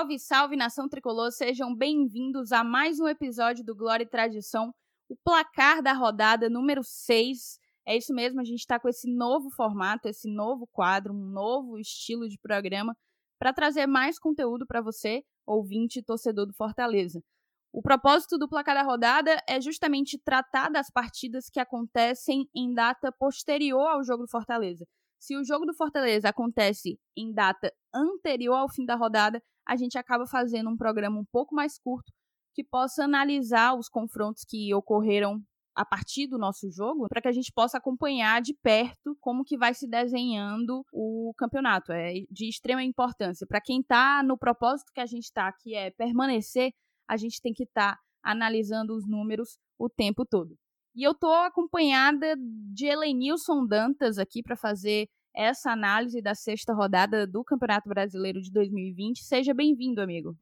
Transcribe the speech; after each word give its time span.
Salve, 0.00 0.18
salve 0.18 0.56
nação 0.56 0.88
tricolor, 0.88 1.30
sejam 1.30 1.76
bem-vindos 1.76 2.52
a 2.52 2.64
mais 2.64 2.98
um 2.98 3.06
episódio 3.06 3.62
do 3.62 3.76
Glória 3.76 4.02
e 4.02 4.08
Tradição, 4.08 4.72
o 5.10 5.16
placar 5.22 5.82
da 5.82 5.92
rodada 5.92 6.48
número 6.48 6.82
6. 6.82 7.58
É 7.86 7.98
isso 7.98 8.14
mesmo, 8.14 8.40
a 8.40 8.44
gente 8.44 8.60
está 8.60 8.80
com 8.80 8.88
esse 8.88 9.14
novo 9.14 9.50
formato, 9.50 10.08
esse 10.08 10.26
novo 10.26 10.66
quadro, 10.72 11.12
um 11.12 11.30
novo 11.30 11.78
estilo 11.78 12.30
de 12.30 12.38
programa 12.38 12.96
para 13.38 13.52
trazer 13.52 13.86
mais 13.86 14.18
conteúdo 14.18 14.66
para 14.66 14.80
você, 14.80 15.22
ouvinte 15.46 15.98
e 15.98 16.02
torcedor 16.02 16.46
do 16.46 16.54
Fortaleza. 16.54 17.22
O 17.70 17.82
propósito 17.82 18.38
do 18.38 18.48
placar 18.48 18.74
da 18.74 18.82
rodada 18.82 19.36
é 19.46 19.60
justamente 19.60 20.18
tratar 20.18 20.70
das 20.70 20.90
partidas 20.90 21.50
que 21.50 21.60
acontecem 21.60 22.48
em 22.56 22.72
data 22.72 23.12
posterior 23.12 23.86
ao 23.86 24.02
jogo 24.02 24.22
do 24.22 24.30
Fortaleza. 24.30 24.86
Se 25.18 25.36
o 25.36 25.44
jogo 25.44 25.66
do 25.66 25.74
Fortaleza 25.74 26.30
acontece 26.30 26.98
em 27.14 27.34
data 27.34 27.70
anterior 27.94 28.54
ao 28.54 28.70
fim 28.70 28.86
da 28.86 28.94
rodada, 28.94 29.42
a 29.70 29.76
gente 29.76 29.96
acaba 29.96 30.26
fazendo 30.26 30.68
um 30.68 30.76
programa 30.76 31.20
um 31.20 31.24
pouco 31.24 31.54
mais 31.54 31.78
curto 31.78 32.12
que 32.52 32.64
possa 32.64 33.04
analisar 33.04 33.78
os 33.78 33.88
confrontos 33.88 34.44
que 34.44 34.74
ocorreram 34.74 35.40
a 35.76 35.84
partir 35.84 36.26
do 36.26 36.36
nosso 36.36 36.68
jogo, 36.72 37.06
para 37.08 37.22
que 37.22 37.28
a 37.28 37.32
gente 37.32 37.52
possa 37.54 37.78
acompanhar 37.78 38.42
de 38.42 38.52
perto 38.52 39.16
como 39.20 39.44
que 39.44 39.56
vai 39.56 39.72
se 39.72 39.88
desenhando 39.88 40.84
o 40.92 41.32
campeonato. 41.38 41.92
É 41.92 42.14
de 42.28 42.48
extrema 42.48 42.82
importância. 42.82 43.46
Para 43.46 43.60
quem 43.60 43.80
está 43.80 44.24
no 44.24 44.36
propósito 44.36 44.90
que 44.92 45.00
a 45.00 45.06
gente 45.06 45.26
está, 45.26 45.52
que 45.52 45.76
é 45.76 45.92
permanecer, 45.92 46.72
a 47.08 47.16
gente 47.16 47.40
tem 47.40 47.52
que 47.52 47.62
estar 47.62 47.94
tá 47.94 48.00
analisando 48.24 48.92
os 48.96 49.06
números 49.06 49.56
o 49.78 49.88
tempo 49.88 50.26
todo. 50.26 50.58
E 50.96 51.04
eu 51.04 51.12
estou 51.12 51.32
acompanhada 51.32 52.34
de 52.74 52.86
Helenilson 52.86 53.64
Dantas 53.64 54.18
aqui 54.18 54.42
para 54.42 54.56
fazer 54.56 55.08
essa 55.34 55.72
análise 55.72 56.20
da 56.20 56.34
sexta 56.34 56.72
rodada 56.72 57.26
do 57.26 57.44
Campeonato 57.44 57.88
Brasileiro 57.88 58.40
de 58.40 58.50
2020. 58.50 59.24
Seja 59.24 59.54
bem-vindo, 59.54 60.00
amigo. 60.00 60.36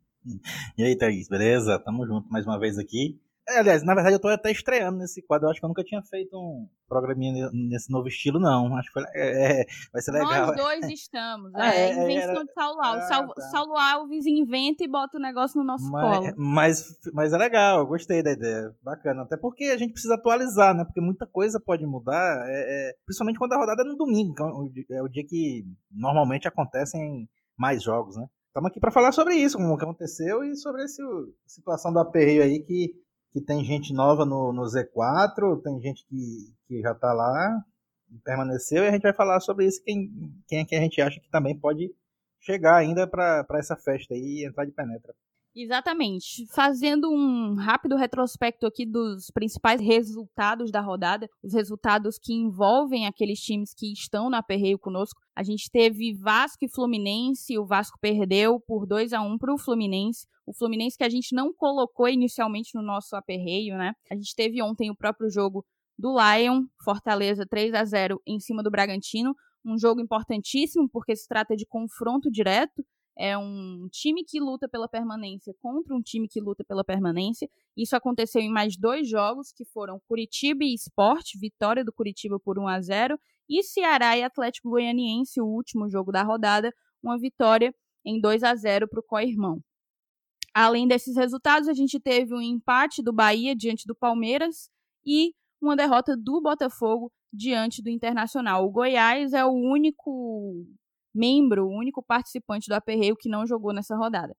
E 0.77 0.83
aí, 0.83 0.97
Thaís, 0.97 1.29
beleza? 1.29 1.79
Tamo 1.79 2.07
junto 2.07 2.29
mais 2.31 2.45
uma 2.47 2.59
vez 2.59 2.79
aqui. 2.79 3.19
É, 3.49 3.61
aliás, 3.61 3.83
na 3.83 3.95
verdade 3.95 4.15
eu 4.15 4.21
tô 4.21 4.29
até 4.29 4.51
estreando 4.51 4.99
nesse 4.99 5.23
quadro. 5.23 5.47
Eu 5.47 5.51
acho 5.51 5.61
que 5.61 5.65
eu 5.65 5.69
nunca 5.69 5.83
tinha 5.83 6.03
feito 6.03 6.37
um 6.37 6.69
programinha 6.87 7.49
nesse 7.53 7.91
novo 7.91 8.07
estilo, 8.07 8.39
não. 8.39 8.77
Acho 8.77 8.89
que 8.89 8.93
foi, 8.93 9.05
é, 9.15 9.63
é, 9.63 9.67
vai 9.91 10.03
ser 10.03 10.13
legal. 10.13 10.49
Nós 10.49 10.57
dois 10.57 10.89
estamos. 10.91 11.53
Ah, 11.59 11.75
é, 11.75 11.91
é, 11.91 12.05
invenção 12.05 12.31
era... 12.31 12.45
de 12.45 12.53
Saulo 12.53 12.81
Alves. 12.81 13.05
Ah, 13.05 13.09
Saulo, 13.09 13.35
tá. 13.35 13.43
Saulo 13.43 13.77
Alves 13.77 14.27
inventa 14.27 14.85
e 14.85 14.89
bota 14.89 15.17
o 15.17 15.21
negócio 15.21 15.59
no 15.59 15.67
nosso 15.67 15.91
mas, 15.91 16.19
colo. 16.19 16.35
Mas, 16.37 16.99
mas 17.13 17.33
é 17.33 17.39
legal, 17.39 17.87
gostei 17.87 18.23
da 18.23 18.33
ideia. 18.33 18.75
Bacana. 18.83 19.23
Até 19.23 19.37
porque 19.37 19.65
a 19.65 19.77
gente 19.77 19.93
precisa 19.93 20.15
atualizar, 20.15 20.75
né? 20.75 20.85
Porque 20.85 21.01
muita 21.01 21.27
coisa 21.27 21.59
pode 21.59 21.85
mudar. 21.87 22.45
É, 22.47 22.91
é 22.91 22.95
principalmente 23.05 23.39
quando 23.39 23.55
a 23.55 23.57
rodada 23.57 23.83
é 23.83 23.85
no 23.85 23.97
domingo, 23.97 24.35
que 24.35 24.93
é 24.93 25.03
o 25.03 25.09
dia 25.09 25.25
que 25.27 25.65
normalmente 25.91 26.47
acontecem 26.47 27.29
mais 27.57 27.83
jogos, 27.83 28.17
né? 28.17 28.27
Estamos 28.49 28.71
aqui 28.71 28.81
para 28.81 28.91
falar 28.91 29.13
sobre 29.13 29.35
isso, 29.37 29.57
como 29.57 29.75
aconteceu 29.75 30.43
e 30.43 30.57
sobre 30.57 30.83
essa 30.83 31.03
situação 31.47 31.93
do 31.93 31.99
aperreio 31.99 32.43
aí 32.43 32.61
que 32.61 32.93
que 33.33 33.41
tem 33.41 33.65
gente 33.65 33.93
nova 33.93 34.25
no, 34.25 34.53
no 34.53 34.63
Z4, 34.63 35.63
tem 35.63 35.81
gente 35.81 36.05
que, 36.07 36.55
que 36.67 36.81
já 36.81 36.93
está 36.93 37.13
lá 37.13 37.65
permaneceu, 38.25 38.85
e 38.85 38.89
a 38.89 38.93
gente 38.93 39.03
vai 39.03 39.13
falar 39.13 39.41
sobre 39.41 39.67
isso, 39.67 39.83
quem, 39.85 40.11
quem 40.47 40.61
é 40.61 40.65
que 40.65 40.75
a 40.75 40.81
gente 40.81 41.01
acha 41.01 41.21
que 41.21 41.29
também 41.31 41.59
pode 41.59 41.93
chegar 42.41 42.77
ainda 42.77 43.07
para 43.07 43.47
essa 43.55 43.77
festa 43.77 44.15
aí 44.15 44.41
e 44.41 44.47
entrar 44.47 44.65
de 44.65 44.73
penetra. 44.73 45.15
Exatamente. 45.61 46.47
Fazendo 46.47 47.11
um 47.11 47.57
rápido 47.57 47.97
retrospecto 47.97 48.65
aqui 48.65 48.87
dos 48.87 49.29
principais 49.33 49.81
resultados 49.81 50.71
da 50.71 50.81
rodada, 50.81 51.29
os 51.43 51.53
resultados 51.53 52.17
que 52.17 52.33
envolvem 52.33 53.09
aqueles 53.09 53.41
times 53.41 53.75
que 53.75 53.93
estão 53.93 54.31
na 54.31 54.39
aperreio 54.39 54.79
conosco. 54.79 55.21
A 55.35 55.43
gente 55.43 55.69
teve 55.69 56.15
Vasco 56.15 56.65
e 56.65 56.69
Fluminense, 56.69 57.59
o 57.59 57.67
Vasco 57.67 57.99
perdeu 58.01 58.61
por 58.61 58.87
2 58.87 59.13
a 59.13 59.21
1 59.21 59.37
para 59.37 59.53
o 59.53 59.59
Fluminense. 59.59 60.29
O 60.47 60.55
Fluminense 60.55 60.97
que 60.97 61.03
a 61.03 61.09
gente 61.09 61.35
não 61.35 61.53
colocou 61.53 62.09
inicialmente 62.09 62.71
no 62.77 62.83
nosso 62.83 63.17
aperreio, 63.17 63.77
né? 63.77 63.95
A 64.09 64.15
gente 64.15 64.37
teve 64.37 64.63
ontem 64.63 64.93
o 64.93 64.97
próprio 64.97 65.29
jogo 65.29 65.67
do 65.99 66.15
Lion, 66.17 66.67
Fortaleza 66.85 67.45
3 67.45 67.75
a 67.75 67.85
0 67.85 68.23
em 68.25 68.39
cima 68.39 68.63
do 68.63 68.71
Bragantino, 68.71 69.35
um 69.65 69.77
jogo 69.77 70.01
importantíssimo 70.01 70.89
porque 70.89 71.17
se 71.17 71.27
trata 71.27 71.57
de 71.57 71.67
confronto 71.67 72.31
direto 72.31 72.85
é 73.19 73.37
um 73.37 73.89
time 73.91 74.25
que 74.25 74.39
luta 74.39 74.69
pela 74.69 74.89
permanência 74.89 75.53
contra 75.61 75.93
um 75.93 76.01
time 76.01 76.29
que 76.29 76.41
luta 76.41 76.63
pela 76.63 76.85
permanência. 76.85 77.51
Isso 77.77 77.97
aconteceu 77.97 78.41
em 78.41 78.49
mais 78.49 78.77
dois 78.77 79.09
jogos, 79.09 79.51
que 79.51 79.65
foram 79.65 80.01
Curitiba 80.07 80.63
e 80.63 80.73
Sport, 80.75 81.33
vitória 81.35 81.85
do 81.85 81.93
Curitiba 81.93 82.39
por 82.39 82.61
1 82.61 82.69
a 82.69 82.81
0 82.81 83.21
e 83.49 83.63
Ceará 83.65 84.17
e 84.17 84.23
Atlético 84.23 84.71
Goianiense, 84.71 85.41
o 85.41 85.47
último 85.47 85.91
jogo 85.91 86.13
da 86.13 86.23
rodada, 86.23 86.73
uma 87.03 87.19
vitória 87.19 87.75
em 88.05 88.21
2 88.21 88.45
a 88.45 88.55
0 88.55 88.87
para 88.87 89.01
o 89.01 89.03
Coirmão. 89.03 89.61
Além 90.55 90.87
desses 90.87 91.17
resultados, 91.17 91.69
a 91.69 91.75
gente 91.75 91.99
teve 91.99 92.35
um 92.35 92.41
empate 92.41 93.03
do 93.03 93.13
Bahia 93.13 93.55
diante 93.55 93.85
do 93.85 93.97
Palmeiras 93.97 94.71
e 95.05 95.33
uma 95.61 95.75
derrota 95.75 96.17
do 96.17 96.41
Botafogo 96.41 97.13
diante 97.33 97.83
do 97.83 97.91
Internacional. 97.91 98.65
O 98.65 98.71
Goiás 98.71 99.33
é 99.33 99.45
o 99.45 99.51
único 99.51 100.65
membro, 101.19 101.67
o 101.67 101.77
único 101.77 102.03
participante 102.03 102.69
do 102.69 102.75
aperreio 102.75 103.17
que 103.17 103.29
não 103.29 103.47
jogou 103.47 103.73
nessa 103.73 103.97
rodada. 103.97 104.35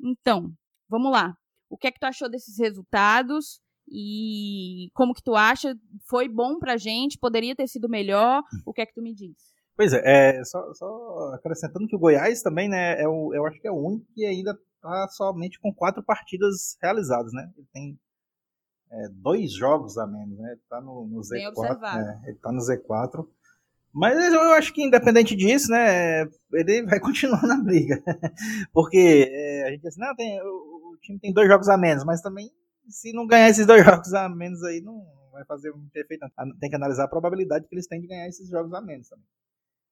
Então, 0.00 0.52
vamos 0.88 1.12
lá. 1.12 1.34
O 1.68 1.76
que 1.76 1.86
é 1.86 1.92
que 1.92 2.00
tu 2.00 2.04
achou 2.04 2.30
desses 2.30 2.58
resultados? 2.58 3.60
E 3.90 4.90
como 4.94 5.14
que 5.14 5.22
tu 5.22 5.34
acha? 5.34 5.74
Foi 6.08 6.28
bom 6.28 6.58
pra 6.58 6.76
gente? 6.76 7.18
Poderia 7.18 7.54
ter 7.54 7.66
sido 7.68 7.88
melhor? 7.88 8.42
O 8.64 8.72
que 8.72 8.82
é 8.82 8.86
que 8.86 8.94
tu 8.94 9.02
me 9.02 9.14
diz? 9.14 9.36
Pois 9.76 9.92
é, 9.92 10.40
é 10.40 10.44
só, 10.44 10.74
só, 10.74 11.32
acrescentando 11.34 11.86
que 11.86 11.94
o 11.94 11.98
Goiás 11.98 12.42
também, 12.42 12.68
né, 12.68 13.00
é 13.00 13.06
o, 13.06 13.32
eu 13.32 13.46
acho 13.46 13.60
que 13.60 13.68
é 13.68 13.70
o 13.70 13.76
único 13.76 14.04
que 14.12 14.26
ainda 14.26 14.58
tá 14.82 15.08
somente 15.08 15.60
com 15.60 15.72
quatro 15.72 16.02
partidas 16.02 16.76
realizadas, 16.82 17.32
né? 17.32 17.48
Ele 17.56 17.66
tem 17.72 18.00
é, 18.90 19.08
dois 19.10 19.52
jogos 19.52 19.96
a 19.96 20.06
menos, 20.06 20.38
né? 20.38 20.52
Ele 20.52 20.60
tá 20.68 20.80
no, 20.80 21.06
no 21.06 21.20
Z4. 21.20 22.24
É, 22.24 22.28
ele 22.28 22.38
tá 22.38 22.50
no 22.50 22.58
Z4. 22.58 23.26
Mas 23.98 24.32
eu 24.32 24.52
acho 24.52 24.72
que 24.72 24.80
independente 24.80 25.34
disso, 25.34 25.72
né, 25.72 26.22
ele 26.52 26.86
vai 26.86 27.00
continuar 27.00 27.42
na 27.42 27.60
briga. 27.60 28.00
Porque 28.72 29.28
é, 29.28 29.64
a 29.66 29.70
gente 29.72 29.80
diz 29.80 29.88
assim, 29.88 30.00
não, 30.00 30.14
tem, 30.14 30.40
o, 30.40 30.92
o, 30.92 30.96
time 31.02 31.18
tem 31.18 31.32
dois 31.32 31.48
jogos 31.48 31.68
a 31.68 31.76
menos, 31.76 32.04
mas 32.04 32.20
também 32.20 32.48
se 32.88 33.12
não 33.12 33.26
ganhar 33.26 33.48
esses 33.48 33.66
dois 33.66 33.82
jogos 33.84 34.14
a 34.14 34.28
menos 34.28 34.62
aí, 34.62 34.80
não 34.80 35.04
vai 35.32 35.44
fazer 35.44 35.72
um 35.72 35.84
efeito. 35.92 36.24
Tem 36.60 36.70
que 36.70 36.76
analisar 36.76 37.04
a 37.04 37.08
probabilidade 37.08 37.66
que 37.66 37.74
eles 37.74 37.88
têm 37.88 38.00
de 38.00 38.06
ganhar 38.06 38.28
esses 38.28 38.48
jogos 38.48 38.72
a 38.72 38.80
menos 38.80 39.08
também. 39.08 39.26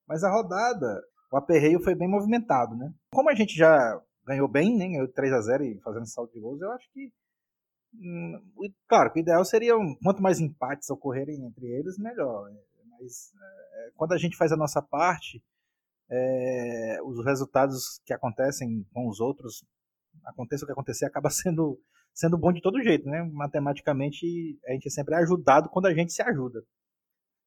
Mas 0.07 0.23
a 0.23 0.31
rodada, 0.31 1.03
o 1.33 1.37
aperreio 1.37 1.83
foi 1.83 1.97
bem 1.97 2.09
movimentado, 2.09 2.77
né? 2.77 2.93
Como 3.11 3.29
a 3.29 3.35
gente 3.35 3.57
já 3.57 4.01
ganhou 4.25 4.47
bem, 4.47 4.77
né, 4.77 4.87
ganhou 4.87 5.09
3 5.09 5.33
a 5.33 5.41
0 5.41 5.65
e 5.65 5.81
fazendo 5.81 6.07
salto 6.07 6.33
de 6.33 6.41
gols, 6.41 6.61
eu 6.61 6.71
acho 6.71 6.89
que 6.93 7.13
hum, 7.95 8.41
claro, 8.89 9.11
o 9.13 9.19
ideal 9.19 9.45
seria 9.45 9.75
quanto 10.01 10.23
mais 10.23 10.39
empates 10.39 10.91
ocorrerem 10.91 11.45
entre 11.45 11.67
eles, 11.67 11.99
melhor. 11.99 12.51
Mas 13.01 13.33
é, 13.35 13.91
quando 13.97 14.13
a 14.13 14.19
gente 14.19 14.37
faz 14.37 14.53
a 14.53 14.57
nossa 14.57 14.83
parte, 14.83 15.43
é, 16.11 16.99
os 17.05 17.25
resultados 17.25 18.01
que 18.05 18.13
acontecem 18.13 18.85
com 18.93 19.09
os 19.09 19.21
outros, 19.21 19.65
aconteça 20.25 20.65
o 20.65 20.67
que 20.67 20.73
acontecer, 20.73 21.05
acaba 21.07 21.31
sendo, 21.31 21.81
sendo 22.15 22.39
bom 22.39 22.53
de 22.53 22.63
todo 22.63 22.83
jeito, 22.83 23.09
né? 23.09 23.23
Matematicamente, 23.33 24.59
a 24.67 24.73
gente 24.73 24.87
é 24.87 24.91
sempre 24.91 25.15
ajudado 25.15 25.69
quando 25.69 25.87
a 25.87 25.95
gente 25.95 26.13
se 26.13 26.23
ajuda. 26.23 26.63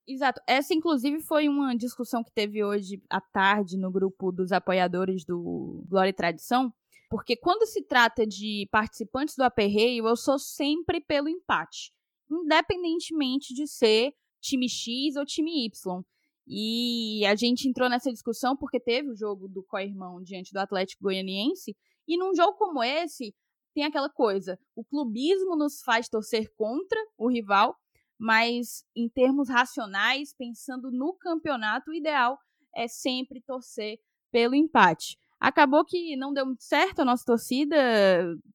Exato. 0.07 0.41
Essa, 0.47 0.73
inclusive, 0.73 1.21
foi 1.21 1.47
uma 1.47 1.75
discussão 1.75 2.23
que 2.23 2.31
teve 2.31 2.63
hoje 2.63 3.01
à 3.09 3.21
tarde 3.21 3.77
no 3.77 3.91
grupo 3.91 4.31
dos 4.31 4.51
apoiadores 4.51 5.23
do 5.23 5.85
Glória 5.87 6.09
e 6.09 6.13
Tradição, 6.13 6.73
porque 7.11 7.35
quando 7.35 7.67
se 7.67 7.83
trata 7.83 8.25
de 8.25 8.67
participantes 8.71 9.35
do 9.35 9.43
aperreio, 9.43 10.07
eu 10.07 10.15
sou 10.15 10.39
sempre 10.39 10.99
pelo 10.99 11.29
empate, 11.29 11.91
independentemente 12.29 13.53
de 13.53 13.67
ser 13.67 14.13
time 14.39 14.69
X 14.69 15.15
ou 15.15 15.25
time 15.25 15.65
Y. 15.65 16.03
E 16.47 17.23
a 17.27 17.35
gente 17.35 17.67
entrou 17.67 17.87
nessa 17.87 18.11
discussão 18.11 18.57
porque 18.57 18.79
teve 18.79 19.09
o 19.09 19.15
jogo 19.15 19.47
do 19.47 19.63
co-irmão 19.63 20.21
diante 20.21 20.51
do 20.51 20.57
Atlético 20.57 21.03
Goianiense. 21.03 21.77
E 22.07 22.17
num 22.17 22.33
jogo 22.33 22.57
como 22.57 22.83
esse, 22.83 23.35
tem 23.73 23.83
aquela 23.83 24.09
coisa: 24.09 24.59
o 24.75 24.83
clubismo 24.83 25.55
nos 25.55 25.81
faz 25.81 26.09
torcer 26.09 26.51
contra 26.55 26.99
o 27.17 27.29
rival, 27.29 27.77
mas 28.17 28.83
em 28.95 29.07
termos 29.07 29.47
racionais, 29.47 30.33
pensando 30.33 30.91
no 30.91 31.13
campeonato, 31.13 31.91
o 31.91 31.93
ideal 31.93 32.37
é 32.75 32.87
sempre 32.87 33.41
torcer 33.41 33.99
pelo 34.31 34.55
empate. 34.55 35.17
Acabou 35.39 35.85
que 35.85 36.17
não 36.17 36.33
deu 36.33 36.45
muito 36.45 36.63
certo 36.63 36.99
a 36.99 37.05
nossa 37.05 37.23
torcida. 37.23 37.77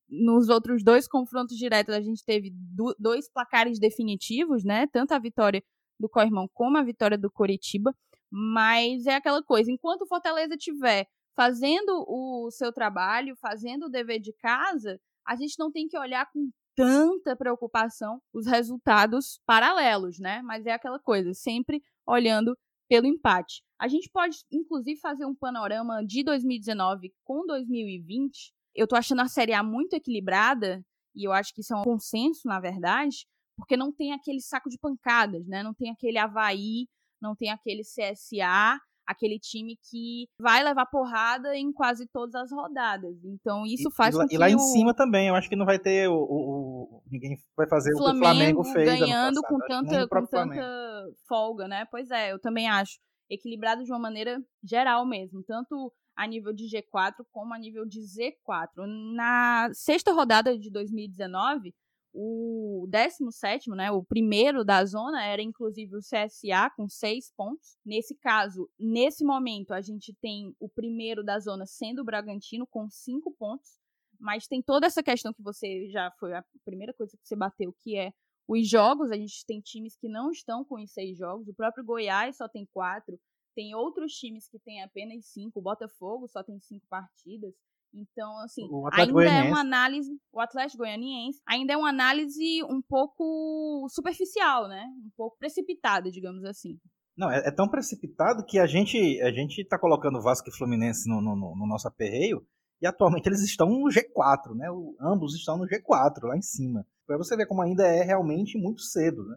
Nos 0.09 0.49
outros 0.49 0.85
dois 0.85 1.09
confrontos 1.09 1.57
diretos, 1.57 1.95
a 1.95 2.01
gente 2.01 2.25
teve 2.25 2.53
dois 2.99 3.31
placares 3.31 3.79
definitivos, 3.79 4.65
né? 4.65 4.87
Tanto 4.89 5.13
a 5.13 5.19
vitória 5.19 5.63
do 5.99 6.09
Corrimão 6.09 6.49
como 6.53 6.79
a 6.79 6.83
vitória 6.83 7.19
do 7.19 7.31
Coritiba. 7.31 7.95
Mas 8.31 9.07
é 9.07 9.15
aquela 9.15 9.43
coisa, 9.43 9.71
enquanto 9.71 10.03
o 10.03 10.07
Fortaleza 10.07 10.57
tiver 10.57 11.07
fazendo 11.37 12.05
o 12.09 12.51
seu 12.51 12.73
trabalho, 12.73 13.37
fazendo 13.37 13.87
o 13.87 13.91
dever 13.91 14.21
de 14.21 14.33
casa, 14.35 15.01
a 15.27 15.37
gente 15.37 15.59
não 15.59 15.71
tem 15.71 15.89
que 15.89 15.99
olhar 15.99 16.31
com 16.33 16.51
tanta 16.77 17.37
preocupação 17.37 18.21
os 18.33 18.47
resultados 18.47 19.41
paralelos, 19.47 20.19
né? 20.19 20.43
Mas 20.43 20.67
é 20.67 20.73
aquela 20.73 20.99
coisa, 20.99 21.33
sempre 21.33 21.83
olhando 22.07 22.57
pelo 22.89 23.07
empate. 23.07 23.63
A 23.79 23.89
gente 23.89 24.11
pode, 24.11 24.39
inclusive, 24.51 25.01
fazer 25.01 25.25
um 25.25 25.35
panorama 25.35 26.05
de 26.05 26.23
2019 26.23 27.13
com 27.25 27.47
2020. 27.47 28.53
Eu 28.75 28.87
tô 28.87 28.97
achando 28.97 29.23
a 29.23 29.29
Série 29.29 29.53
A 29.53 29.63
muito 29.63 29.95
equilibrada, 29.95 30.85
e 31.15 31.27
eu 31.27 31.33
acho 31.33 31.55
que 31.55 31.61
isso 31.61 31.73
é 31.73 31.77
um 31.77 31.85
consenso, 31.85 32.47
na 32.47 32.61
verdade, 32.61 33.27
porque 33.57 33.77
não 33.77 33.93
tem 33.93 34.13
aquele 34.13 34.41
saco 34.41 34.69
de 34.69 34.79
pancadas, 34.79 35.47
né? 35.47 35.63
Não 35.63 35.75
tem 35.75 35.91
aquele 35.91 36.19
Havaí, 36.19 36.87
não 37.21 37.35
tem 37.35 37.51
aquele 37.51 37.83
CSA, 37.83 38.79
aquele 39.07 39.39
time 39.39 39.77
que 39.91 40.27
vai 40.39 40.63
levar 40.63 40.87
porrada 40.87 41.57
em 41.57 41.73
quase 41.73 42.07
todas 42.13 42.35
as 42.35 42.51
rodadas. 42.51 43.17
Então 43.25 43.65
isso 43.67 43.91
faz 43.91 44.15
e, 44.15 44.19
com 44.19 44.27
que 44.27 44.35
E 44.35 44.39
lá 44.39 44.51
em 44.51 44.57
o 44.57 44.59
cima 44.59 44.95
também, 44.95 45.29
eu 45.29 45.35
acho 45.35 45.49
que 45.49 45.57
não 45.57 45.67
vai 45.67 45.79
ter 45.79 46.09
o, 46.09 46.15
o, 46.15 46.99
o 46.99 47.03
ninguém 47.11 47.37
vai 47.57 47.69
fazer 47.69 47.93
o 47.95 47.99
que 47.99 48.03
o 48.03 48.19
Flamengo 48.19 48.65
fez 48.65 48.87
ganhando 48.87 49.41
com 49.43 49.59
que 49.59 49.69
nem 49.69 49.83
tanta 49.83 50.09
com 50.09 50.27
Flamengo. 50.27 50.55
tanta 50.55 51.11
folga, 51.29 51.69
né? 51.69 51.87
Pois 51.91 52.11
é, 52.11 52.33
eu 52.33 52.39
também 52.39 52.69
acho 52.69 52.99
equilibrado 53.31 53.85
de 53.85 53.91
uma 53.91 53.99
maneira 53.99 54.43
geral 54.63 55.07
mesmo, 55.07 55.43
tanto 55.43 55.93
a 56.17 56.27
nível 56.27 56.53
de 56.53 56.65
G4 56.65 57.25
como 57.33 57.55
a 57.55 57.59
nível 57.59 57.85
de 57.87 58.01
Z4. 58.01 58.87
Na 59.15 59.69
sexta 59.73 60.13
rodada 60.13 60.57
de 60.57 60.71
2019, 60.71 61.75
o 62.15 62.87
17, 62.89 63.71
né, 63.71 63.91
o 63.91 64.05
primeiro 64.05 64.65
da 64.65 64.85
zona, 64.85 65.25
era 65.25 65.43
inclusive 65.43 65.97
o 65.97 66.01
CSA 66.01 66.71
com 66.77 66.89
seis 66.89 67.33
pontos. 67.37 67.77
Nesse 67.85 68.15
caso, 68.15 68.71
nesse 68.79 69.25
momento, 69.25 69.75
a 69.75 69.83
gente 69.83 70.15
tem 70.23 70.55
o 70.61 70.69
primeiro 70.69 71.25
da 71.25 71.41
zona 71.41 71.67
sendo 71.67 72.03
o 72.03 72.05
Bragantino 72.05 72.67
com 72.69 72.89
cinco 72.89 73.33
pontos. 73.33 73.79
Mas 74.21 74.47
tem 74.47 74.63
toda 74.63 74.87
essa 74.87 75.03
questão 75.03 75.33
que 75.35 75.43
você 75.43 75.89
já 75.91 76.11
foi 76.21 76.33
a 76.35 76.45
primeira 76.65 76.95
coisa 76.95 77.17
que 77.17 77.27
você 77.27 77.35
bateu, 77.35 77.75
que 77.83 77.97
é 77.97 78.13
os 78.47 78.69
jogos. 78.69 79.11
A 79.11 79.17
gente 79.17 79.45
tem 79.45 79.61
times 79.61 79.97
que 79.97 80.09
não 80.09 80.31
estão 80.31 80.65
com 80.65 80.81
os 80.81 80.93
seis 80.93 81.19
jogos. 81.19 81.49
O 81.49 81.55
próprio 81.55 81.85
Goiás 81.85 82.37
só 82.37 82.49
tem 82.49 82.65
quatro. 82.73 83.19
Tem 83.57 83.75
outros 83.75 84.13
times 84.15 84.49
que 84.49 84.59
têm 84.61 84.83
apenas 84.83 85.27
cinco. 85.27 85.59
O 85.59 85.63
Botafogo 85.63 86.29
só 86.29 86.43
tem 86.43 86.61
cinco 86.61 86.87
partidas. 86.89 87.55
Então, 87.95 88.37
assim, 88.41 88.63
ainda 88.93 89.31
é 89.31 89.43
uma 89.49 89.61
análise, 89.61 90.11
o 90.33 90.41
Atlético 90.41 90.79
Goianiense, 90.79 91.41
ainda 91.47 91.73
é 91.73 91.77
uma 91.77 91.89
análise 91.91 92.63
um 92.65 92.83
pouco 92.83 93.87
superficial, 93.89 94.67
né? 94.69 94.85
Um 95.05 95.11
pouco 95.17 95.37
precipitada, 95.39 96.11
digamos 96.11 96.45
assim. 96.45 96.79
Não, 97.17 97.31
é, 97.31 97.39
é 97.47 97.51
tão 97.53 97.69
precipitado 97.69 98.45
que 98.45 98.59
a 98.59 98.67
gente 98.67 98.97
a 99.23 99.31
gente 99.31 99.65
tá 99.65 99.79
colocando 99.79 100.21
Vasco 100.21 100.49
e 100.49 100.53
Fluminense 100.57 101.09
no, 101.09 101.21
no, 101.21 101.37
no- 101.37 101.57
no 101.57 101.67
nosso 101.67 101.87
aperreio 101.87 102.45
e 102.83 102.87
atualmente 102.87 103.27
eles 103.29 103.41
estão 103.43 103.69
no 103.69 103.89
G4, 103.89 104.55
né? 104.57 104.69
O- 104.71 104.97
ambos 105.01 105.35
estão 105.37 105.57
no 105.57 105.65
G4, 105.67 106.27
lá 106.27 106.37
em 106.37 106.43
cima. 106.43 106.85
Pra 107.07 107.17
você 107.17 107.37
ver 107.37 107.47
como 107.47 107.63
ainda 107.63 107.87
é 107.87 108.03
realmente 108.03 108.59
muito 108.59 108.81
cedo, 108.83 109.25
né? 109.25 109.37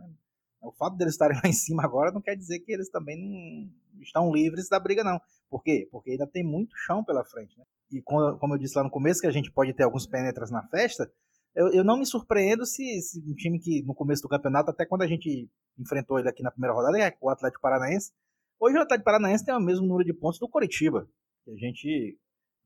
O 0.62 0.72
fato 0.72 0.98
deles 0.98 1.14
estarem 1.14 1.38
lá 1.38 1.48
em 1.48 1.54
cima 1.54 1.84
agora 1.84 2.12
não 2.12 2.22
quer 2.22 2.36
dizer 2.36 2.60
que 2.62 2.72
eles 2.72 2.90
também 2.90 3.16
não 3.94 4.02
estão 4.02 4.34
livres 4.34 4.68
da 4.68 4.80
briga, 4.80 5.04
não. 5.04 5.22
Por 5.50 5.62
quê? 5.62 5.88
Porque 5.92 6.12
ainda 6.12 6.26
tem 6.26 6.44
muito 6.44 6.76
chão 6.86 7.04
pela 7.04 7.24
frente, 7.24 7.56
né? 7.60 7.64
E 7.92 8.02
co- 8.02 8.38
como 8.38 8.54
eu 8.56 8.58
disse 8.58 8.78
lá 8.78 8.84
no 8.84 8.90
começo, 8.92 9.22
que 9.22 9.28
a 9.28 9.32
gente 9.32 9.52
pode 9.52 9.74
ter 9.74 9.84
alguns 9.84 10.06
penetras 10.08 10.52
na 10.52 10.66
festa, 10.68 11.10
eu, 11.56 11.70
eu 11.74 11.84
não 11.84 11.98
me 11.98 12.06
surpreendo 12.06 12.66
se, 12.66 13.02
se 13.02 13.20
um 13.26 13.34
time 13.34 13.60
que 13.60 13.82
no 13.84 13.96
começo 13.96 14.22
do 14.22 14.30
campeonato, 14.30 14.70
até 14.72 14.86
quando 14.86 15.02
a 15.04 15.08
gente 15.08 15.50
enfrentou 15.78 16.20
ele 16.20 16.30
aqui 16.30 16.44
na 16.44 16.52
primeira 16.52 16.76
rodada, 16.76 17.00
é 17.00 17.16
o 17.22 17.30
Atlético 17.30 17.62
Paranaense. 17.62 18.12
Hoje 18.60 18.78
o 18.78 18.82
Atlético 18.82 19.06
Paranaense 19.06 19.46
tem 19.46 19.56
o 19.56 19.60
mesmo 19.60 19.86
número 19.88 20.06
de 20.06 20.14
pontos 20.14 20.40
do 20.40 20.50
Coritiba, 20.50 21.08
que 21.46 21.52
a 21.52 21.56
gente 21.56 22.18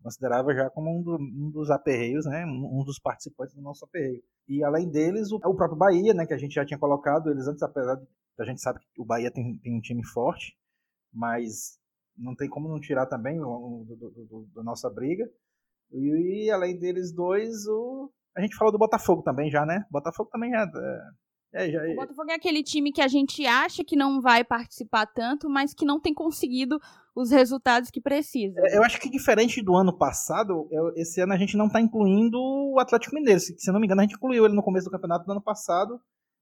considerava 0.01 0.53
já 0.53 0.69
como 0.71 0.99
um, 0.99 1.03
do- 1.03 1.17
um 1.21 1.51
dos 1.51 1.69
aperreios, 1.69 2.25
né? 2.25 2.45
Um, 2.45 2.79
um 2.81 2.83
dos 2.83 2.97
participantes 2.99 3.53
do 3.55 3.61
nosso 3.61 3.85
aperreio. 3.85 4.23
E 4.47 4.63
além 4.63 4.89
deles, 4.89 5.31
o, 5.31 5.35
o 5.35 5.55
próprio 5.55 5.75
Bahia, 5.77 6.13
né? 6.13 6.25
Que 6.25 6.33
a 6.33 6.37
gente 6.37 6.55
já 6.55 6.65
tinha 6.65 6.79
colocado 6.79 7.29
eles 7.29 7.47
antes, 7.47 7.61
apesar 7.61 7.95
de 7.95 8.07
a 8.39 8.45
gente 8.45 8.59
sabe 8.61 8.79
que 8.79 8.99
o 9.01 9.05
Bahia 9.05 9.29
tem, 9.29 9.57
tem 9.59 9.77
um 9.77 9.81
time 9.81 10.03
forte, 10.03 10.57
mas 11.13 11.77
não 12.17 12.35
tem 12.35 12.49
como 12.49 12.67
não 12.69 12.79
tirar 12.79 13.05
também 13.05 13.39
o, 13.39 13.85
do, 13.87 13.95
do- 13.95 14.09
do- 14.25 14.47
da 14.55 14.63
nossa 14.63 14.89
briga. 14.89 15.27
E, 15.91 16.49
além 16.51 16.77
deles 16.77 17.11
dois, 17.13 17.67
o, 17.67 18.09
a 18.35 18.41
gente 18.41 18.55
falou 18.55 18.71
do 18.71 18.77
Botafogo 18.77 19.21
também 19.21 19.49
já, 19.49 19.65
né? 19.65 19.85
Botafogo 19.91 20.29
também 20.31 20.51
já. 20.51 20.63
É, 21.53 21.65
é, 21.67 21.69
já 21.71 21.81
O 21.91 21.95
Botafogo 21.95 22.31
é 22.31 22.35
aquele 22.35 22.63
time 22.63 22.93
que 22.93 23.01
a 23.01 23.07
gente 23.09 23.45
acha 23.45 23.83
que 23.83 23.95
não 23.97 24.21
vai 24.21 24.43
participar 24.43 25.05
tanto, 25.05 25.49
mas 25.49 25.73
que 25.73 25.83
não 25.85 25.99
tem 25.99 26.13
conseguido 26.13 26.79
os 27.13 27.29
resultados 27.29 27.89
que 27.89 27.99
precisa. 27.99 28.57
É, 28.67 28.77
Eu 28.77 28.83
acho 28.83 28.99
que 29.01 29.09
diferente 29.09 29.61
do 29.61 29.75
ano 29.75 29.97
passado, 29.97 30.69
esse 30.95 31.19
ano 31.19 31.33
a 31.33 31.37
gente 31.37 31.57
não 31.57 31.67
está 31.67 31.81
incluindo 31.81 32.37
o 32.39 32.79
Atlético 32.79 33.15
Mineiro. 33.15 33.39
Se, 33.41 33.53
se 33.57 33.69
não 33.71 33.79
me 33.81 33.85
engano, 33.85 33.99
a 33.99 34.03
gente 34.05 34.15
incluiu 34.15 34.45
ele 34.45 34.55
no 34.55 34.63
começo 34.63 34.85
do 34.85 34.91
campeonato 34.91 35.25
do 35.25 35.31
ano 35.33 35.41
passado 35.41 35.99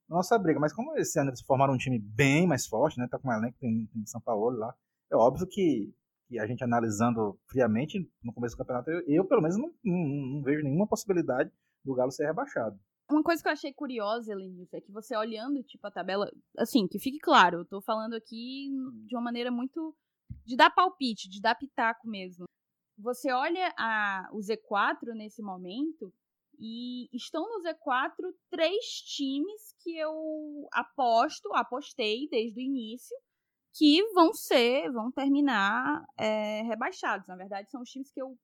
na 0.07 0.17
nossa 0.17 0.37
briga. 0.37 0.59
Mas 0.59 0.73
como 0.73 0.95
esse 0.95 1.19
ano 1.19 1.31
eles 1.31 1.41
formaram 1.41 1.73
um 1.73 1.77
time 1.77 1.97
bem 1.97 2.45
mais 2.45 2.67
forte, 2.67 2.99
né? 2.99 3.07
Tá 3.09 3.17
com 3.17 3.29
um 3.29 3.33
elenco, 3.33 3.57
tem, 3.59 3.87
tem 3.91 4.05
São 4.05 4.21
Paulo 4.21 4.51
lá. 4.55 4.75
É 5.11 5.15
óbvio 5.15 5.47
que, 5.47 5.93
que 6.27 6.39
a 6.39 6.45
gente 6.47 6.63
analisando 6.63 7.39
friamente 7.49 7.97
no 8.23 8.33
começo 8.33 8.55
do 8.55 8.59
campeonato, 8.59 8.89
eu, 8.91 9.01
eu, 9.07 9.25
pelo 9.27 9.41
menos 9.41 9.57
não, 9.57 9.73
não- 9.83 10.35
não 10.35 10.43
vejo 10.43 10.63
nenhuma 10.63 10.87
possibilidade 10.87 11.51
do 11.83 11.93
Galo 11.95 12.11
ser 12.11 12.25
rebaixado. 12.25 12.79
Uma 13.09 13.23
coisa 13.23 13.41
que 13.41 13.47
eu 13.49 13.53
achei 13.53 13.73
curiosa, 13.73 14.35
Lenilson, 14.35 14.77
é 14.77 14.81
que 14.81 14.91
você 14.91 15.15
olhando, 15.17 15.63
tipo, 15.63 15.87
a 15.87 15.91
tabela. 15.91 16.29
Assim, 16.57 16.87
que 16.87 16.99
fique 16.99 17.17
claro, 17.17 17.59
eu 17.61 17.65
tô 17.65 17.81
falando 17.81 18.13
aqui 18.13 18.69
de 19.07 19.15
uma 19.15 19.23
maneira 19.23 19.49
muito. 19.49 19.95
de 20.45 20.55
dar 20.55 20.69
palpite, 20.69 21.27
de 21.27 21.41
dar 21.41 21.55
pitaco 21.55 22.07
mesmo. 22.07 22.45
Você 22.99 23.31
olha 23.31 23.73
a, 23.77 24.29
o 24.31 24.37
Z4 24.39 25.15
nesse 25.15 25.41
momento, 25.41 26.13
e 26.59 27.07
estão 27.15 27.41
no 27.49 27.63
Z4 27.63 28.11
três 28.51 28.85
times 29.15 29.73
que 29.81 29.97
eu 29.97 30.67
aposto, 30.73 31.49
apostei 31.55 32.27
desde 32.29 32.59
o 32.59 32.63
início, 32.63 33.15
que 33.79 34.03
vão 34.13 34.33
ser, 34.33 34.91
vão 34.91 35.09
terminar 35.09 36.05
é, 36.17 36.63
rebaixados. 36.63 37.25
Na 37.27 37.37
verdade, 37.37 37.71
são 37.71 37.81
os 37.81 37.89
times 37.89 38.11
que 38.11 38.21
eu 38.21 38.37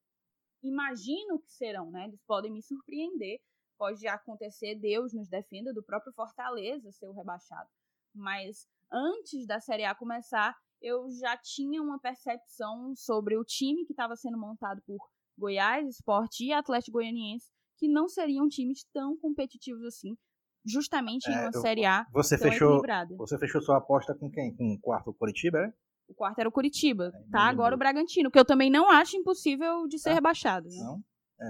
imagino 0.63 1.39
que 1.39 1.51
serão, 1.51 1.91
né? 1.91 2.05
Eles 2.05 2.23
podem 2.25 2.53
me 2.53 2.63
surpreender 2.63 3.41
pode 3.77 4.07
acontecer, 4.07 4.75
Deus 4.75 5.13
nos 5.13 5.27
defenda, 5.27 5.73
do 5.73 5.83
próprio 5.83 6.13
Fortaleza 6.13 6.91
ser 6.91 7.07
o 7.07 7.13
rebaixado. 7.13 7.69
Mas 8.13 8.67
antes 8.91 9.45
da 9.45 9.59
Série 9.59 9.83
A 9.83 9.93
começar, 9.93 10.55
eu 10.81 11.09
já 11.11 11.37
tinha 11.37 11.81
uma 11.81 11.99
percepção 11.99 12.95
sobre 12.95 13.37
o 13.37 13.43
time 13.43 13.85
que 13.85 13.93
estava 13.93 14.15
sendo 14.15 14.37
montado 14.37 14.81
por 14.85 14.97
Goiás, 15.37 15.97
Sport 15.97 16.39
e 16.39 16.53
Atlético 16.53 16.97
Goianiense, 16.97 17.51
que 17.77 17.87
não 17.87 18.07
seriam 18.07 18.47
times 18.47 18.85
tão 18.93 19.17
competitivos 19.17 19.83
assim, 19.83 20.17
justamente 20.65 21.27
em 21.29 21.33
É, 21.33 21.39
uma 21.41 21.51
eu- 21.53 21.61
Série 21.61 21.85
A 21.85 22.05
Você 22.11 22.37
fechou, 22.37 22.81
você 23.17 23.37
fechou 23.37 23.61
sua 23.61 23.77
aposta 23.77 24.13
com 24.15 24.29
quem? 24.29 24.55
Com 24.55 24.73
o 24.73 24.79
quarto 24.79 25.13
Coritiba, 25.13 25.61
né? 25.61 25.73
O 26.07 26.13
quarto 26.13 26.37
era 26.39 26.47
o 26.49 26.51
Curitiba, 26.51 27.11
tá 27.11 27.17
imagino. 27.19 27.49
agora 27.49 27.75
o 27.75 27.77
Bragantino, 27.79 28.29
que 28.29 28.37
eu 28.37 28.45
também 28.45 28.69
não 28.69 28.89
acho 28.91 29.17
impossível 29.17 29.87
de 29.87 29.97
ser 29.97 30.09
Tá. 30.09 30.15
rebaixado. 30.15 30.67
Né? 30.69 30.75
Não? 30.77 31.03
É, 31.41 31.45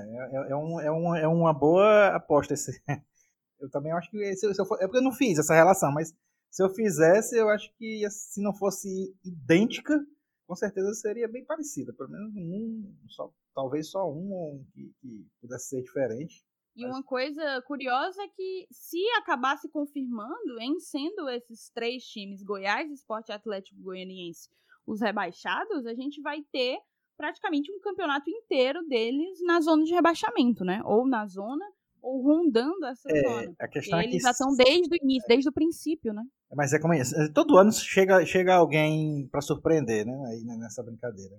é, 0.48 0.52
é, 0.52 0.56
um, 0.56 0.80
é, 0.82 0.92
um, 0.92 1.16
é 1.16 1.28
uma 1.28 1.54
boa 1.54 2.08
aposta 2.16 2.54
esse. 2.54 2.72
Eu 3.60 3.70
também 3.70 3.92
acho 3.94 4.10
que 4.12 4.36
se, 4.36 4.46
eu- 4.46 4.54
se 4.54 4.62
eu 4.62 4.66
for, 4.66 4.76
é 4.82 4.86
porque 4.86 4.98
eu 4.98 5.02
não 5.04 5.14
fiz 5.14 5.40
essa 5.40 5.54
relação, 5.56 5.92
mas 5.92 6.14
se 6.52 6.62
eu 6.62 6.70
fizesse, 6.70 7.36
eu 7.38 7.50
acho 7.50 7.72
que 7.78 8.06
se 8.10 8.42
não 8.42 8.54
fosse 8.54 9.16
idêntica, 9.24 9.98
com 10.46 10.56
certeza 10.56 10.94
seria 10.94 11.28
bem 11.28 11.44
parecida. 11.46 11.94
Pelo 11.94 12.10
menos 12.10 12.34
um, 12.36 12.94
só, 13.08 13.32
talvez 13.56 13.90
só 13.90 14.12
um 14.12 14.60
um 14.60 14.66
que, 14.74 14.94
que 15.02 15.28
pudesse 15.42 15.70
ser 15.70 15.82
diferente. 15.82 16.45
E 16.76 16.86
uma 16.86 17.02
coisa 17.04 17.62
curiosa 17.62 18.22
é 18.24 18.28
que 18.28 18.68
se 18.72 19.02
acabasse 19.18 19.70
confirmando 19.70 20.60
em 20.60 20.80
sendo 20.80 21.30
esses 21.30 21.70
três 21.70 22.04
times, 22.04 22.44
Goiás, 22.44 22.92
Esporte 22.92 23.32
Atlético 23.32 23.82
Goianiense, 23.82 24.50
os 24.86 25.00
rebaixados, 25.02 25.86
a 25.86 25.94
gente 25.94 26.22
vai 26.22 26.42
ter 26.52 26.78
praticamente 27.18 27.72
um 27.72 27.80
campeonato 27.80 28.30
inteiro 28.30 28.86
deles 28.88 29.40
na 29.42 29.62
zona 29.62 29.84
de 29.86 29.94
rebaixamento, 29.94 30.66
né? 30.66 30.82
Ou 30.84 31.08
na 31.08 31.26
zona, 31.26 31.66
ou 32.02 32.22
rondando 32.22 32.86
essa 32.86 33.08
zona. 33.10 33.56
A 33.58 33.68
questão 33.70 34.00
é 34.00 34.04
Eles 34.04 34.18
que. 34.18 34.22
já 34.24 34.32
estão 34.32 34.54
desde 34.56 34.94
o 34.94 34.98
início, 35.02 35.28
desde 35.30 35.50
o 35.50 35.54
princípio, 35.54 36.14
né? 36.14 36.24
Mas 36.54 36.74
é 36.74 36.80
como 36.80 36.94
é 36.94 37.00
isso. 37.00 37.16
Todo 37.34 37.58
ano 37.58 37.72
chega, 37.72 38.26
chega 38.26 38.54
alguém 38.56 39.28
para 39.30 39.40
surpreender, 39.42 40.06
né? 40.06 40.22
Aí 40.28 40.44
nessa 40.44 40.84
brincadeira. 40.84 41.36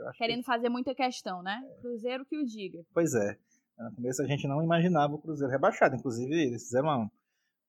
Acho 0.00 0.12
que- 0.12 0.18
Querendo 0.18 0.42
fazer 0.42 0.68
muita 0.68 0.94
questão, 0.96 1.42
né? 1.42 1.62
Cruzeiro 1.80 2.26
que 2.26 2.36
o 2.36 2.44
diga. 2.44 2.84
Pois 2.92 3.14
é. 3.14 3.38
No 3.90 3.94
começo 3.96 4.22
a 4.22 4.26
gente 4.26 4.46
não 4.46 4.62
imaginava 4.62 5.14
o 5.14 5.18
Cruzeiro 5.18 5.50
rebaixado. 5.52 5.94
Inclusive, 5.96 6.34
eles 6.34 6.64
fizeram 6.64 6.88
uma. 6.88 7.10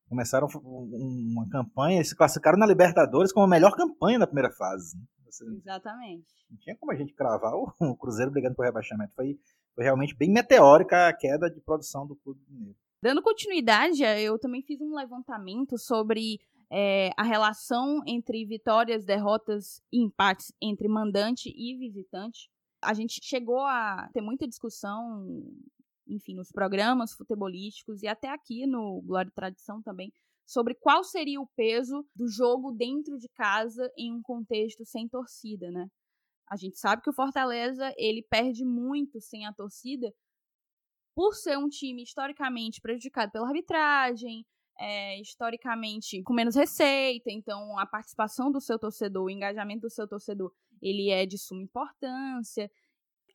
Começaram 0.10 0.48
um- 0.63 1.32
uma 1.34 1.50
campanha, 1.50 1.96
eles 1.98 2.10
se 2.10 2.15
classificaram 2.15 2.58
na 2.60 2.67
Libertadores 2.67 3.32
como 3.32 3.46
a 3.46 3.50
melhor 3.50 3.75
campanha 3.75 4.20
da 4.20 4.27
primeira 4.27 4.51
fase. 4.51 4.96
Você 5.25 5.46
Exatamente. 5.46 6.27
não 6.50 6.58
tinha 6.60 6.75
como 6.75 6.91
a 6.91 6.96
gente 6.96 7.13
cravar 7.13 7.53
o, 7.55 7.74
o 7.79 7.96
Cruzeiro 7.96 8.29
brigando 8.29 8.55
por 8.55 8.65
rebaixamento. 8.65 9.13
Foi, 9.15 9.39
foi 9.74 9.84
realmente 9.84 10.15
bem 10.15 10.29
meteórica 10.32 11.08
a 11.08 11.13
queda 11.13 11.50
de 11.50 11.60
produção 11.62 12.05
do 12.05 12.15
Clube 12.17 12.41
Mineiro. 12.48 12.77
Dando 13.01 13.22
continuidade, 13.24 14.03
eu 14.03 14.38
também 14.38 14.62
fiz 14.62 14.79
um 14.82 14.93
levantamento 14.93 15.77
sobre 15.79 16.39
é, 16.72 17.10
a 17.17 17.24
relação 17.24 18.01
entre 18.05 18.46
vitórias, 18.46 19.05
derrotas 19.05 19.82
e 19.91 20.03
empates 20.03 20.53
entre 20.62 20.88
mandante 20.88 21.50
e 21.55 21.75
visitante. 21.77 22.50
A 22.82 22.93
gente 22.93 23.20
chegou 23.24 23.62
a 23.62 24.10
ter 24.13 24.22
muita 24.22 24.48
discussão, 24.48 25.25
enfim, 26.07 26.36
nos 26.36 26.51
programas 26.51 27.13
futebolísticos 27.13 28.03
e 28.03 28.07
até 28.07 28.29
aqui 28.29 28.65
no 28.65 29.01
Glória 29.01 29.29
e 29.29 29.33
Tradição 29.33 29.81
também, 29.81 30.12
sobre 30.45 30.75
qual 30.75 31.03
seria 31.03 31.39
o 31.39 31.50
peso 31.55 32.05
do 32.15 32.27
jogo 32.27 32.72
dentro 32.72 33.17
de 33.17 33.29
casa 33.29 33.89
em 33.98 34.13
um 34.13 34.22
contexto 34.22 34.86
sem 34.86 35.07
torcida, 35.07 35.72
né? 35.72 35.88
A 36.50 36.55
gente 36.55 36.77
sabe 36.77 37.01
que 37.01 37.10
o 37.10 37.13
Fortaleza 37.13 37.93
ele 37.98 38.22
perde 38.29 38.65
muito 38.65 39.19
sem 39.22 39.45
a 39.45 39.53
torcida 39.53 40.13
por 41.15 41.33
ser 41.33 41.57
um 41.57 41.69
time 41.69 42.03
historicamente 42.03 42.81
prejudicado 42.81 43.31
pela 43.31 43.48
arbitragem, 43.48 44.45
é, 44.79 45.19
historicamente 45.22 46.22
com 46.24 46.33
menos 46.33 46.55
receita, 46.55 47.31
então 47.31 47.77
a 47.77 47.86
participação 47.86 48.51
do 48.51 48.60
seu 48.60 48.77
torcedor, 48.79 49.25
o 49.25 49.29
engajamento 49.29 49.81
do 49.81 49.89
seu 49.89 50.07
torcedor, 50.07 50.51
ele 50.81 51.10
é 51.10 51.25
de 51.25 51.38
suma 51.38 51.62
importância. 51.62 52.69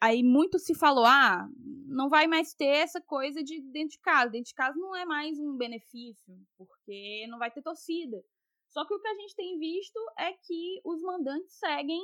Aí 0.01 0.23
muito 0.23 0.59
se 0.59 0.75
falou, 0.75 1.05
ah, 1.05 1.49
não 1.87 2.09
vai 2.09 2.27
mais 2.27 2.55
ter 2.55 2.67
essa 2.67 3.01
coisa 3.01 3.43
de 3.43 3.61
dentro 3.61 3.91
de 3.91 4.01
casa. 4.01 4.31
Dentro 4.31 4.49
de 4.49 4.55
casa 4.55 4.79
não 4.79 4.95
é 4.95 5.05
mais 5.05 5.39
um 5.39 5.57
benefício, 5.57 6.39
porque 6.57 7.27
não 7.29 7.39
vai 7.39 7.51
ter 7.51 7.63
torcida. 7.63 8.23
Só 8.71 8.85
que 8.85 8.95
o 8.95 9.01
que 9.01 9.09
a 9.09 9.15
gente 9.15 9.35
tem 9.35 9.59
visto 9.59 9.99
é 10.19 10.33
que 10.33 10.81
os 10.85 11.03
mandantes 11.03 11.59
seguem 11.59 12.03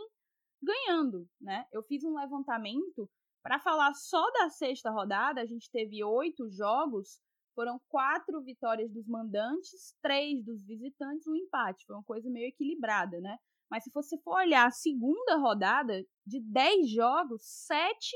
ganhando, 0.63 1.29
né? 1.41 1.67
Eu 1.73 1.83
fiz 1.83 2.03
um 2.05 2.15
levantamento 2.15 3.09
para 3.43 3.61
falar 3.61 3.93
só 3.93 4.31
da 4.33 4.49
sexta 4.49 4.91
rodada, 4.91 5.41
a 5.41 5.47
gente 5.47 5.71
teve 5.71 6.03
oito 6.03 6.49
jogos, 6.49 7.21
foram 7.55 7.79
quatro 7.89 8.41
vitórias 8.43 8.91
dos 8.91 9.07
mandantes, 9.07 9.95
três 10.03 10.43
dos 10.43 10.65
visitantes, 10.65 11.27
um 11.27 11.37
empate. 11.37 11.85
Foi 11.87 11.95
uma 11.95 12.05
coisa 12.05 12.29
meio 12.31 12.49
equilibrada, 12.49 13.21
né? 13.21 13.39
Mas 13.75 13.83
se 13.83 13.91
você 13.93 14.17
for 14.19 14.37
olhar 14.37 14.69
a 14.69 14.71
segunda 14.71 15.37
rodada, 15.37 16.01
de 16.25 16.41
dez 16.41 16.89
jogos, 16.89 17.43
sete 17.43 18.15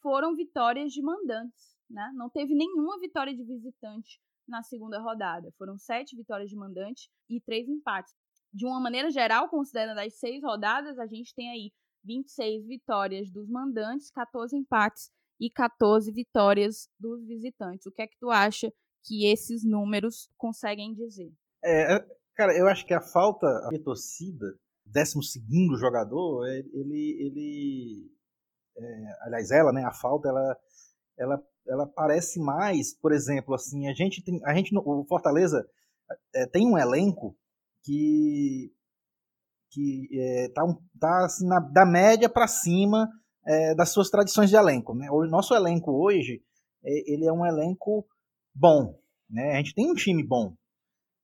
foram 0.00 0.36
vitórias 0.36 0.92
de 0.92 1.02
mandantes, 1.02 1.76
né? 1.90 2.08
Não 2.14 2.30
teve 2.30 2.54
nenhuma 2.54 2.96
vitória 3.00 3.34
de 3.34 3.42
visitante 3.42 4.20
na 4.46 4.62
segunda 4.62 5.00
rodada. 5.00 5.52
Foram 5.58 5.76
sete 5.76 6.14
vitórias 6.14 6.48
de 6.48 6.54
mandante 6.54 7.10
e 7.28 7.40
três 7.40 7.68
empates. 7.68 8.14
De 8.54 8.64
uma 8.64 8.78
maneira 8.78 9.10
geral, 9.10 9.48
considerando 9.48 9.98
as 9.98 10.20
seis 10.20 10.40
rodadas, 10.40 11.00
a 11.00 11.06
gente 11.08 11.34
tem 11.34 11.50
aí 11.50 11.72
26 12.04 12.68
vitórias 12.68 13.28
dos 13.28 13.48
mandantes, 13.48 14.08
14 14.12 14.56
empates 14.56 15.10
e 15.40 15.50
14 15.50 16.12
vitórias 16.12 16.88
dos 16.96 17.26
visitantes. 17.26 17.86
O 17.86 17.90
que 17.90 18.02
é 18.02 18.06
que 18.06 18.16
tu 18.20 18.30
acha 18.30 18.72
que 19.02 19.26
esses 19.26 19.64
números 19.64 20.30
conseguem 20.38 20.94
dizer? 20.94 21.32
É, 21.64 21.96
é 21.96 22.06
cara, 22.36 22.56
eu 22.56 22.68
acho 22.68 22.86
que 22.86 22.94
a 22.94 23.00
falta 23.00 23.48
de 23.70 23.80
torcida, 23.80 24.46
12 24.86 25.78
jogador, 25.78 26.46
é, 26.48 26.58
ele, 26.58 27.16
ele 27.20 28.10
é, 28.78 29.16
aliás, 29.22 29.50
ela, 29.50 29.72
né, 29.72 29.84
a 29.84 29.92
falta, 29.92 30.28
ela, 30.28 30.56
ela, 31.18 31.46
ela 31.66 31.86
parece 31.86 32.38
mais, 32.38 32.94
por 32.94 33.12
exemplo, 33.12 33.54
assim, 33.54 33.88
a 33.88 33.94
gente 33.94 34.22
tem, 34.22 34.40
a 34.44 34.54
gente, 34.54 34.76
o 34.76 35.04
Fortaleza 35.04 35.66
é, 36.34 36.46
tem 36.46 36.66
um 36.66 36.78
elenco 36.78 37.36
que 37.82 38.72
que 39.70 40.08
é, 40.10 40.48
tá, 40.54 40.62
tá 40.98 41.24
assim, 41.26 41.46
na, 41.46 41.60
da 41.60 41.84
média 41.84 42.30
para 42.30 42.48
cima 42.48 43.10
é, 43.46 43.74
das 43.74 43.90
suas 43.90 44.08
tradições 44.08 44.48
de 44.48 44.56
elenco. 44.56 44.94
Né? 44.94 45.10
O 45.10 45.26
nosso 45.26 45.54
elenco 45.54 45.92
hoje, 45.92 46.42
é, 46.82 47.12
ele 47.12 47.26
é 47.26 47.32
um 47.32 47.44
elenco 47.44 48.06
bom. 48.54 48.98
Né? 49.28 49.52
A 49.52 49.56
gente 49.56 49.74
tem 49.74 49.90
um 49.90 49.94
time 49.94 50.22
bom. 50.22 50.54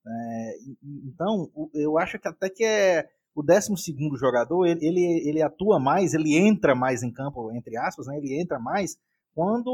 É, 0.06 0.56
então, 0.82 1.50
eu 1.72 1.98
acho 1.98 2.18
que 2.18 2.28
até 2.28 2.50
que 2.50 2.64
é 2.64 3.08
o 3.34 3.42
12 3.42 3.74
jogador, 4.18 4.66
ele, 4.66 4.84
ele, 4.86 5.28
ele, 5.28 5.42
atua 5.42 5.80
mais, 5.80 6.12
ele 6.14 6.36
entra 6.36 6.74
mais 6.74 7.02
em 7.02 7.10
campo, 7.10 7.50
entre 7.52 7.76
aspas, 7.76 8.06
né? 8.06 8.16
ele 8.18 8.40
entra 8.40 8.58
mais 8.58 8.96
quando 9.34 9.68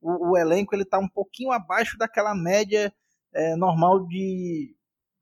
o, 0.00 0.30
o 0.30 0.36
elenco 0.36 0.74
está 0.76 0.98
um 0.98 1.08
pouquinho 1.08 1.52
abaixo 1.52 1.98
daquela 1.98 2.34
média 2.34 2.92
é, 3.34 3.56
normal 3.56 4.06
de, 4.06 4.74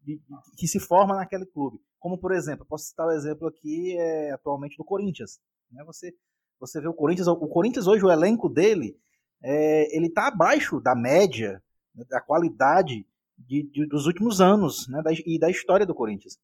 de, 0.02 0.20
que 0.56 0.68
se 0.68 0.78
forma 0.78 1.16
naquele 1.16 1.46
clube. 1.46 1.80
Como, 1.98 2.18
por 2.18 2.32
exemplo, 2.32 2.64
posso 2.64 2.84
citar 2.84 3.06
o 3.06 3.12
exemplo 3.12 3.48
aqui 3.48 3.96
é, 3.98 4.30
atualmente 4.30 4.76
do 4.76 4.84
Corinthians. 4.84 5.40
Né? 5.72 5.82
Você, 5.84 6.14
você 6.60 6.80
vê 6.80 6.86
o 6.86 6.94
Corinthians, 6.94 7.26
o 7.26 7.48
Corinthians 7.48 7.86
hoje, 7.86 8.04
o 8.04 8.10
elenco 8.10 8.48
dele, 8.48 8.96
é, 9.42 9.96
ele 9.96 10.06
está 10.06 10.28
abaixo 10.28 10.80
da 10.80 10.94
média, 10.94 11.60
né, 11.94 12.04
da 12.08 12.20
qualidade 12.20 13.04
de, 13.36 13.64
de, 13.64 13.86
dos 13.86 14.06
últimos 14.06 14.40
anos 14.40 14.88
né, 14.88 15.02
da, 15.02 15.10
e 15.12 15.38
da 15.38 15.50
história 15.50 15.84
do 15.84 15.94
Corinthians. 15.94 16.38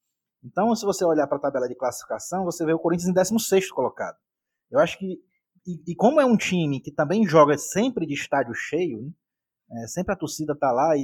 Então, 0.45 0.75
se 0.75 0.85
você 0.85 1.05
olhar 1.05 1.27
para 1.27 1.39
a 1.39 1.41
tabela 1.41 1.69
de 1.69 1.75
classificação, 1.75 2.45
você 2.45 2.65
vê 2.65 2.73
o 2.73 2.79
Corinthians 2.79 3.09
em 3.09 3.13
16 3.13 3.71
colocado. 3.71 4.17
Eu 4.71 4.81
acho 4.81 4.99
que, 4.99 5.21
e, 5.67 5.93
e, 5.93 5.95
como 5.95 6.21
é 6.21 6.25
um 6.25 6.37
time 6.37 6.81
que 6.81 6.91
também 6.91 7.27
joga 7.27 7.57
sempre 7.57 8.07
de 8.07 8.15
estádio 8.15 8.55
cheio, 8.55 9.03
né, 9.69 9.85
é, 9.85 9.87
sempre 9.87 10.13
a 10.13 10.17
torcida 10.17 10.57
tá 10.57 10.73
lá 10.73 10.97
e, 10.97 11.01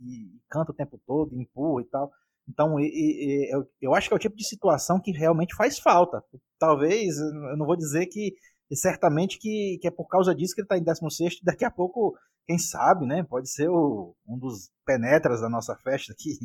e, 0.00 0.40
canta 0.48 0.70
o 0.70 0.74
tempo 0.74 1.00
todo, 1.06 1.34
empurra 1.34 1.82
e 1.82 1.86
tal. 1.86 2.12
Então, 2.48 2.78
e, 2.78 2.84
e, 2.84 3.54
eu, 3.54 3.66
eu 3.80 3.94
acho 3.94 4.08
que 4.08 4.14
é 4.14 4.16
o 4.16 4.20
tipo 4.20 4.36
de 4.36 4.46
situação 4.46 5.00
que 5.00 5.10
realmente 5.10 5.54
faz 5.56 5.78
falta. 5.78 6.22
Talvez, 6.58 7.18
eu 7.18 7.56
não 7.56 7.66
vou 7.66 7.76
dizer 7.76 8.06
que 8.06 8.34
certamente 8.76 9.38
que, 9.38 9.78
que 9.80 9.88
é 9.88 9.90
por 9.90 10.06
causa 10.06 10.34
disso 10.34 10.54
que 10.54 10.60
ele 10.60 10.66
está 10.66 10.78
em 10.78 10.84
16 10.84 11.40
daqui 11.42 11.64
a 11.64 11.70
pouco, 11.70 12.16
quem 12.46 12.58
sabe, 12.58 13.04
né? 13.06 13.24
Pode 13.24 13.50
ser 13.50 13.68
o, 13.68 14.14
um 14.26 14.38
dos 14.38 14.70
penetras 14.84 15.40
da 15.40 15.48
nossa 15.48 15.74
festa 15.76 16.12
aqui. 16.12 16.38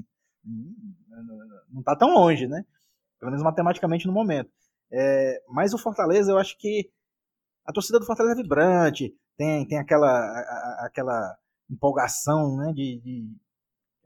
Não 1.72 1.80
está 1.80 1.96
tão 1.96 2.14
longe, 2.14 2.48
né? 2.48 2.66
Pelo 3.20 3.32
menos 3.32 3.44
matematicamente 3.44 4.08
no 4.08 4.14
momento. 4.14 4.50
É, 4.92 5.42
mas 5.50 5.74
o 5.74 5.78
Fortaleza, 5.78 6.32
eu 6.32 6.38
acho 6.38 6.58
que 6.58 6.90
a 7.66 7.74
torcida 7.74 8.00
do 8.00 8.06
Fortaleza 8.06 8.40
é 8.40 8.44
vibrante, 8.44 9.16
tem, 9.38 9.68
tem 9.68 9.78
aquela, 9.78 10.08
a, 10.08 10.86
aquela 10.86 11.38
empolgação 11.70 12.58
né, 12.58 12.72
de, 12.74 13.02
de, 13.02 13.28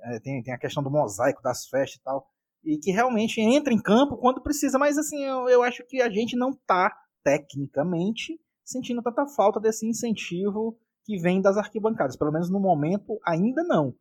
é, 0.02 0.20
tem, 0.20 0.42
tem 0.42 0.54
a 0.54 0.58
questão 0.58 0.82
do 0.82 0.90
mosaico 0.90 1.42
das 1.42 1.68
festas 1.68 2.00
e 2.00 2.04
tal, 2.04 2.28
e 2.64 2.78
que 2.78 2.92
realmente 2.92 3.42
entra 3.42 3.74
em 3.74 3.82
campo 3.82 4.18
quando 4.18 4.42
precisa, 4.42 4.78
mas 4.78 4.98
assim, 4.98 5.24
eu, 5.24 5.50
eu 5.50 5.64
acho 5.64 5.86
que 5.86 6.02
a 6.02 6.10
gente 6.10 6.36
não 6.36 6.52
está 6.52 6.96
tecnicamente 7.24 8.40
sentindo 8.64 9.02
tanta 9.02 9.26
falta 9.28 9.60
desse 9.60 9.86
incentivo 9.88 10.78
que 11.04 11.18
vem 11.18 11.42
das 11.42 11.58
arquibancadas, 11.58 12.16
pelo 12.16 12.32
menos 12.32 12.50
no 12.50 12.60
momento 12.60 13.20
ainda 13.26 13.64
não. 13.64 13.94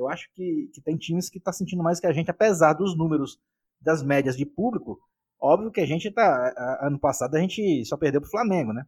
Eu 0.00 0.08
acho 0.08 0.30
que, 0.34 0.70
que 0.72 0.80
tem 0.80 0.96
times 0.96 1.28
que 1.28 1.38
estão 1.38 1.52
tá 1.52 1.56
sentindo 1.56 1.82
mais 1.82 2.00
que 2.00 2.06
a 2.06 2.12
gente, 2.12 2.30
apesar 2.30 2.72
dos 2.72 2.96
números 2.96 3.38
das 3.80 4.02
médias 4.02 4.36
de 4.36 4.46
público, 4.46 4.98
óbvio 5.40 5.70
que 5.70 5.80
a 5.80 5.86
gente 5.86 6.10
tá. 6.10 6.78
Ano 6.80 6.98
passado 6.98 7.34
a 7.34 7.40
gente 7.40 7.84
só 7.84 7.96
perdeu 7.96 8.20
para 8.20 8.28
o 8.28 8.30
Flamengo, 8.30 8.72
né? 8.72 8.84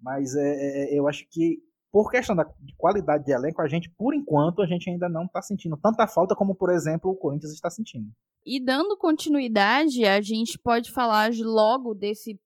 Mas 0.00 0.34
é, 0.34 0.94
é, 0.94 0.98
eu 0.98 1.08
acho 1.08 1.26
que 1.28 1.62
por 1.92 2.10
questão 2.10 2.36
da 2.36 2.44
de 2.60 2.74
qualidade 2.76 3.24
de 3.24 3.32
elenco, 3.32 3.60
a 3.60 3.68
gente, 3.68 3.90
por 3.90 4.14
enquanto, 4.14 4.62
a 4.62 4.66
gente 4.66 4.88
ainda 4.88 5.08
não 5.08 5.24
está 5.24 5.42
sentindo 5.42 5.76
tanta 5.76 6.06
falta 6.06 6.34
como, 6.34 6.54
por 6.54 6.70
exemplo, 6.70 7.10
o 7.10 7.16
Corinthians 7.16 7.52
está 7.52 7.68
sentindo. 7.68 8.10
E 8.44 8.64
dando 8.64 8.96
continuidade, 8.96 10.04
a 10.04 10.20
gente 10.20 10.58
pode 10.58 10.90
falar 10.90 11.30
logo 11.42 11.94
desse 11.94 12.38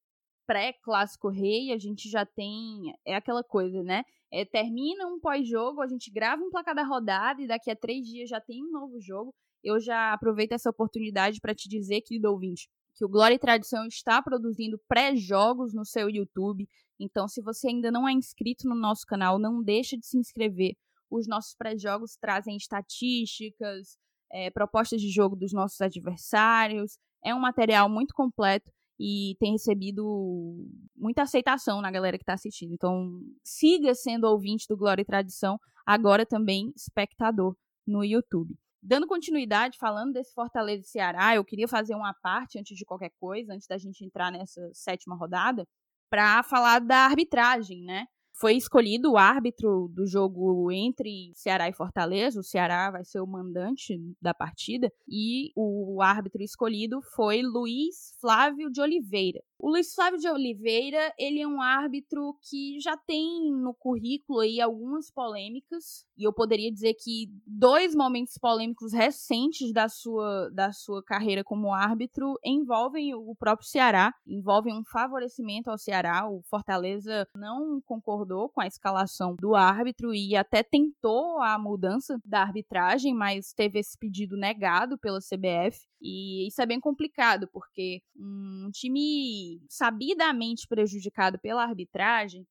pré-clássico 0.46 1.28
rei, 1.28 1.72
a 1.72 1.78
gente 1.78 2.08
já 2.08 2.24
tem. 2.24 2.92
É 3.06 3.14
aquela 3.14 3.42
coisa, 3.42 3.82
né? 3.82 4.02
É, 4.32 4.44
termina 4.44 5.06
um 5.06 5.20
pós-jogo, 5.20 5.80
a 5.80 5.86
gente 5.86 6.10
grava 6.10 6.42
um 6.42 6.50
placar 6.50 6.74
da 6.74 6.82
rodada 6.82 7.40
e 7.40 7.46
daqui 7.46 7.70
a 7.70 7.76
três 7.76 8.06
dias 8.06 8.28
já 8.28 8.40
tem 8.40 8.64
um 8.64 8.70
novo 8.70 9.00
jogo. 9.00 9.32
Eu 9.62 9.80
já 9.80 10.12
aproveito 10.12 10.52
essa 10.52 10.70
oportunidade 10.70 11.40
para 11.40 11.54
te 11.54 11.68
dizer, 11.68 12.00
querido 12.02 12.30
ouvinte, 12.30 12.68
que 12.94 13.04
o 13.04 13.08
Glória 13.08 13.34
e 13.34 13.38
Tradição 13.38 13.86
está 13.86 14.20
produzindo 14.22 14.78
pré-jogos 14.88 15.72
no 15.72 15.84
seu 15.84 16.10
YouTube. 16.10 16.68
Então, 17.00 17.26
se 17.26 17.40
você 17.42 17.68
ainda 17.68 17.90
não 17.90 18.08
é 18.08 18.12
inscrito 18.12 18.68
no 18.68 18.74
nosso 18.74 19.06
canal, 19.06 19.38
não 19.38 19.62
deixe 19.62 19.96
de 19.96 20.06
se 20.06 20.18
inscrever. 20.18 20.74
Os 21.10 21.26
nossos 21.26 21.54
pré-jogos 21.54 22.16
trazem 22.20 22.56
estatísticas, 22.56 23.96
é, 24.32 24.50
propostas 24.50 25.00
de 25.00 25.10
jogo 25.10 25.36
dos 25.36 25.52
nossos 25.52 25.80
adversários. 25.80 26.98
É 27.24 27.34
um 27.34 27.40
material 27.40 27.88
muito 27.88 28.14
completo 28.14 28.70
e 28.98 29.36
tem 29.40 29.52
recebido 29.52 30.66
muita 30.96 31.22
aceitação 31.22 31.80
na 31.80 31.90
galera 31.90 32.16
que 32.16 32.22
está 32.22 32.34
assistindo. 32.34 32.72
Então, 32.72 33.20
siga 33.42 33.94
sendo 33.94 34.24
ouvinte 34.24 34.66
do 34.68 34.76
Glória 34.76 35.02
e 35.02 35.04
Tradição, 35.04 35.58
agora 35.84 36.24
também 36.24 36.72
espectador 36.76 37.56
no 37.86 38.04
YouTube. 38.04 38.54
Dando 38.82 39.06
continuidade, 39.06 39.78
falando 39.78 40.12
desse 40.12 40.34
Fortaleza 40.34 40.82
e 40.82 40.88
Ceará, 40.88 41.34
eu 41.34 41.44
queria 41.44 41.66
fazer 41.66 41.94
uma 41.94 42.12
parte 42.22 42.58
antes 42.58 42.76
de 42.76 42.84
qualquer 42.84 43.10
coisa, 43.18 43.54
antes 43.54 43.66
da 43.66 43.78
gente 43.78 44.04
entrar 44.04 44.30
nessa 44.30 44.60
sétima 44.74 45.16
rodada, 45.16 45.66
para 46.10 46.42
falar 46.42 46.80
da 46.80 46.98
arbitragem, 46.98 47.82
né? 47.82 48.06
Foi 48.36 48.56
escolhido 48.56 49.12
o 49.12 49.16
árbitro 49.16 49.88
do 49.88 50.06
jogo 50.06 50.70
entre 50.72 51.30
Ceará 51.34 51.68
e 51.68 51.72
Fortaleza. 51.72 52.40
O 52.40 52.44
Ceará 52.44 52.90
vai 52.90 53.04
ser 53.04 53.20
o 53.20 53.26
mandante 53.26 53.96
da 54.20 54.34
partida. 54.34 54.92
E 55.08 55.52
o 55.54 56.02
árbitro 56.02 56.42
escolhido 56.42 57.00
foi 57.00 57.42
Luiz 57.42 58.12
Flávio 58.20 58.68
de 58.70 58.80
Oliveira. 58.80 59.40
O 59.64 59.70
Luiz 59.70 59.94
Flávio 59.94 60.18
de 60.18 60.28
Oliveira, 60.28 61.10
ele 61.18 61.40
é 61.40 61.48
um 61.48 61.62
árbitro 61.62 62.36
que 62.42 62.78
já 62.80 62.98
tem 62.98 63.50
no 63.50 63.72
currículo 63.72 64.40
aí 64.40 64.60
algumas 64.60 65.10
polêmicas, 65.10 66.06
e 66.18 66.24
eu 66.24 66.34
poderia 66.34 66.70
dizer 66.70 66.92
que 66.92 67.30
dois 67.46 67.94
momentos 67.94 68.36
polêmicos 68.36 68.92
recentes 68.92 69.72
da 69.72 69.88
sua, 69.88 70.50
da 70.50 70.70
sua 70.70 71.02
carreira 71.02 71.42
como 71.42 71.72
árbitro 71.72 72.38
envolvem 72.44 73.14
o 73.14 73.34
próprio 73.34 73.66
Ceará, 73.66 74.12
envolvem 74.26 74.74
um 74.74 74.84
favorecimento 74.84 75.70
ao 75.70 75.78
Ceará. 75.78 76.28
O 76.28 76.42
Fortaleza 76.42 77.26
não 77.34 77.80
concordou 77.86 78.50
com 78.50 78.60
a 78.60 78.66
escalação 78.66 79.34
do 79.34 79.54
árbitro 79.54 80.14
e 80.14 80.36
até 80.36 80.62
tentou 80.62 81.40
a 81.40 81.58
mudança 81.58 82.20
da 82.22 82.42
arbitragem, 82.42 83.14
mas 83.14 83.54
teve 83.54 83.78
esse 83.78 83.96
pedido 83.96 84.36
negado 84.36 84.98
pela 84.98 85.20
CBF. 85.20 85.86
E 86.02 86.46
isso 86.46 86.60
é 86.60 86.66
bem 86.66 86.78
complicado, 86.78 87.48
porque 87.50 88.02
um 88.14 88.68
time 88.70 89.53
sabidamente 89.68 90.66
prejudicado 90.66 91.38
pela 91.38 91.62
arbitragem, 91.64 92.46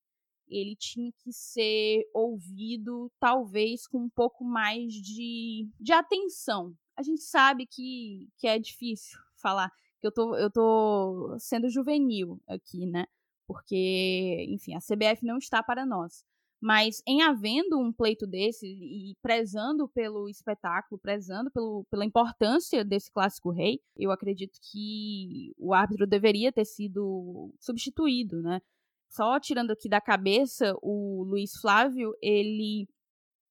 ele 0.47 0.75
tinha 0.75 1.11
que 1.19 1.31
ser 1.31 2.03
ouvido 2.13 3.11
talvez 3.19 3.87
com 3.87 3.99
um 3.99 4.09
pouco 4.09 4.43
mais 4.43 4.93
de, 4.93 5.67
de 5.79 5.91
atenção. 5.93 6.75
A 6.95 7.01
gente 7.01 7.21
sabe 7.23 7.65
que, 7.65 8.29
que 8.37 8.47
é 8.47 8.59
difícil 8.59 9.19
falar, 9.35 9.71
que 9.99 10.07
eu 10.07 10.11
tô, 10.11 10.35
eu 10.35 10.51
tô 10.51 11.35
sendo 11.39 11.69
juvenil 11.69 12.39
aqui, 12.47 12.85
né? 12.85 13.05
Porque, 13.47 14.45
enfim, 14.49 14.75
a 14.75 14.79
CBF 14.79 15.25
não 15.25 15.37
está 15.37 15.61
para 15.61 15.85
nós. 15.85 16.23
Mas 16.63 17.03
em 17.05 17.21
havendo 17.21 17.77
um 17.77 17.91
pleito 17.91 18.25
desse 18.25 18.65
e 18.65 19.17
prezando 19.21 19.85
pelo 19.89 20.29
espetáculo, 20.29 20.97
prezando 20.97 21.51
pelo, 21.51 21.83
pela 21.91 22.05
importância 22.05 22.85
desse 22.85 23.11
clássico 23.11 23.51
rei, 23.51 23.81
eu 23.97 24.11
acredito 24.11 24.57
que 24.71 25.53
o 25.57 25.73
árbitro 25.73 26.07
deveria 26.07 26.53
ter 26.53 26.63
sido 26.63 27.53
substituído, 27.59 28.41
né? 28.41 28.61
Só 29.09 29.41
tirando 29.41 29.71
aqui 29.71 29.89
da 29.89 29.99
cabeça, 29.99 30.73
o 30.81 31.25
Luiz 31.25 31.51
Flávio, 31.59 32.13
ele 32.21 32.87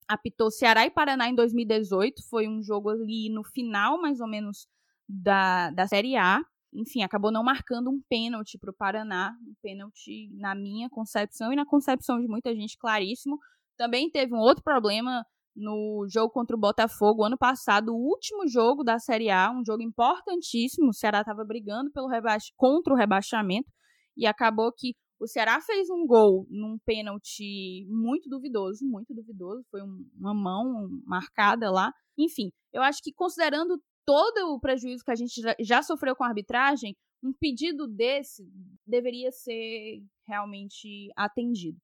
apitou 0.09 0.50
Ceará 0.50 0.87
e 0.87 0.90
Paraná 0.90 1.28
em 1.28 1.35
2018, 1.35 2.26
foi 2.31 2.49
um 2.49 2.62
jogo 2.62 2.88
ali 2.88 3.28
no 3.28 3.45
final, 3.45 4.00
mais 4.00 4.21
ou 4.21 4.26
menos, 4.26 4.66
da, 5.07 5.71
da 5.73 5.87
Série 5.87 6.16
A 6.16 6.42
enfim, 6.73 7.02
acabou 7.02 7.31
não 7.31 7.45
marcando 7.45 7.91
um 7.91 8.00
pênalti 8.09 8.59
para 8.59 8.71
o 8.71 8.75
Paraná, 8.75 9.37
um 9.47 9.55
pênalti 9.62 10.31
na 10.33 10.55
minha 10.55 10.88
concepção 10.88 11.52
e 11.52 11.57
na 11.57 11.67
concepção 11.67 12.21
de 12.21 12.26
muita 12.26 12.55
gente 12.55 12.79
claríssimo. 12.79 13.38
Também 13.76 14.11
teve 14.11 14.35
um 14.35 14.38
outro 14.38 14.62
problema 14.62 15.25
no 15.55 16.07
jogo 16.09 16.33
contra 16.33 16.57
o 16.57 16.59
Botafogo 16.59 17.25
ano 17.25 17.37
passado, 17.37 17.95
o 17.95 18.09
último 18.09 18.49
jogo 18.49 18.83
da 18.83 18.99
Série 18.99 19.31
A, 19.31 19.50
um 19.50 19.62
jogo 19.64 19.83
importantíssimo. 19.83 20.88
O 20.88 20.95
Ceará 20.95 21.21
estava 21.21 21.45
brigando 21.45 21.91
pelo 21.93 22.09
contra 22.57 22.95
o 22.95 22.97
rebaixamento 22.97 23.71
e 24.17 24.26
acabou 24.26 24.73
que 24.73 24.95
o 25.21 25.26
Ceará 25.26 25.61
fez 25.61 25.88
um 25.88 26.07
gol 26.07 26.47
num 26.50 26.79
pênalti 26.85 27.87
muito 27.88 28.29
duvidoso, 28.29 28.85
muito 28.85 29.14
duvidoso. 29.14 29.64
Foi 29.71 29.83
um, 29.83 30.05
uma 30.19 30.35
mão 30.35 30.88
marcada 31.05 31.71
lá. 31.71 31.93
Enfim, 32.19 32.50
eu 32.73 32.83
acho 32.83 33.00
que 33.02 33.12
considerando 33.12 33.81
todo 34.04 34.54
o 34.54 34.61
prejuízo 34.61 35.04
que 35.04 35.11
a 35.11 35.16
gente 35.16 35.40
já 35.61 35.82
sofreu 35.82 36.14
com 36.16 36.25
a 36.25 36.28
arbitragem, 36.28 36.97
um 37.23 37.32
pedido 37.32 37.87
desse 37.87 38.44
deveria 38.87 39.30
ser 39.30 40.02
realmente 40.26 41.11
atendido. 41.16 41.78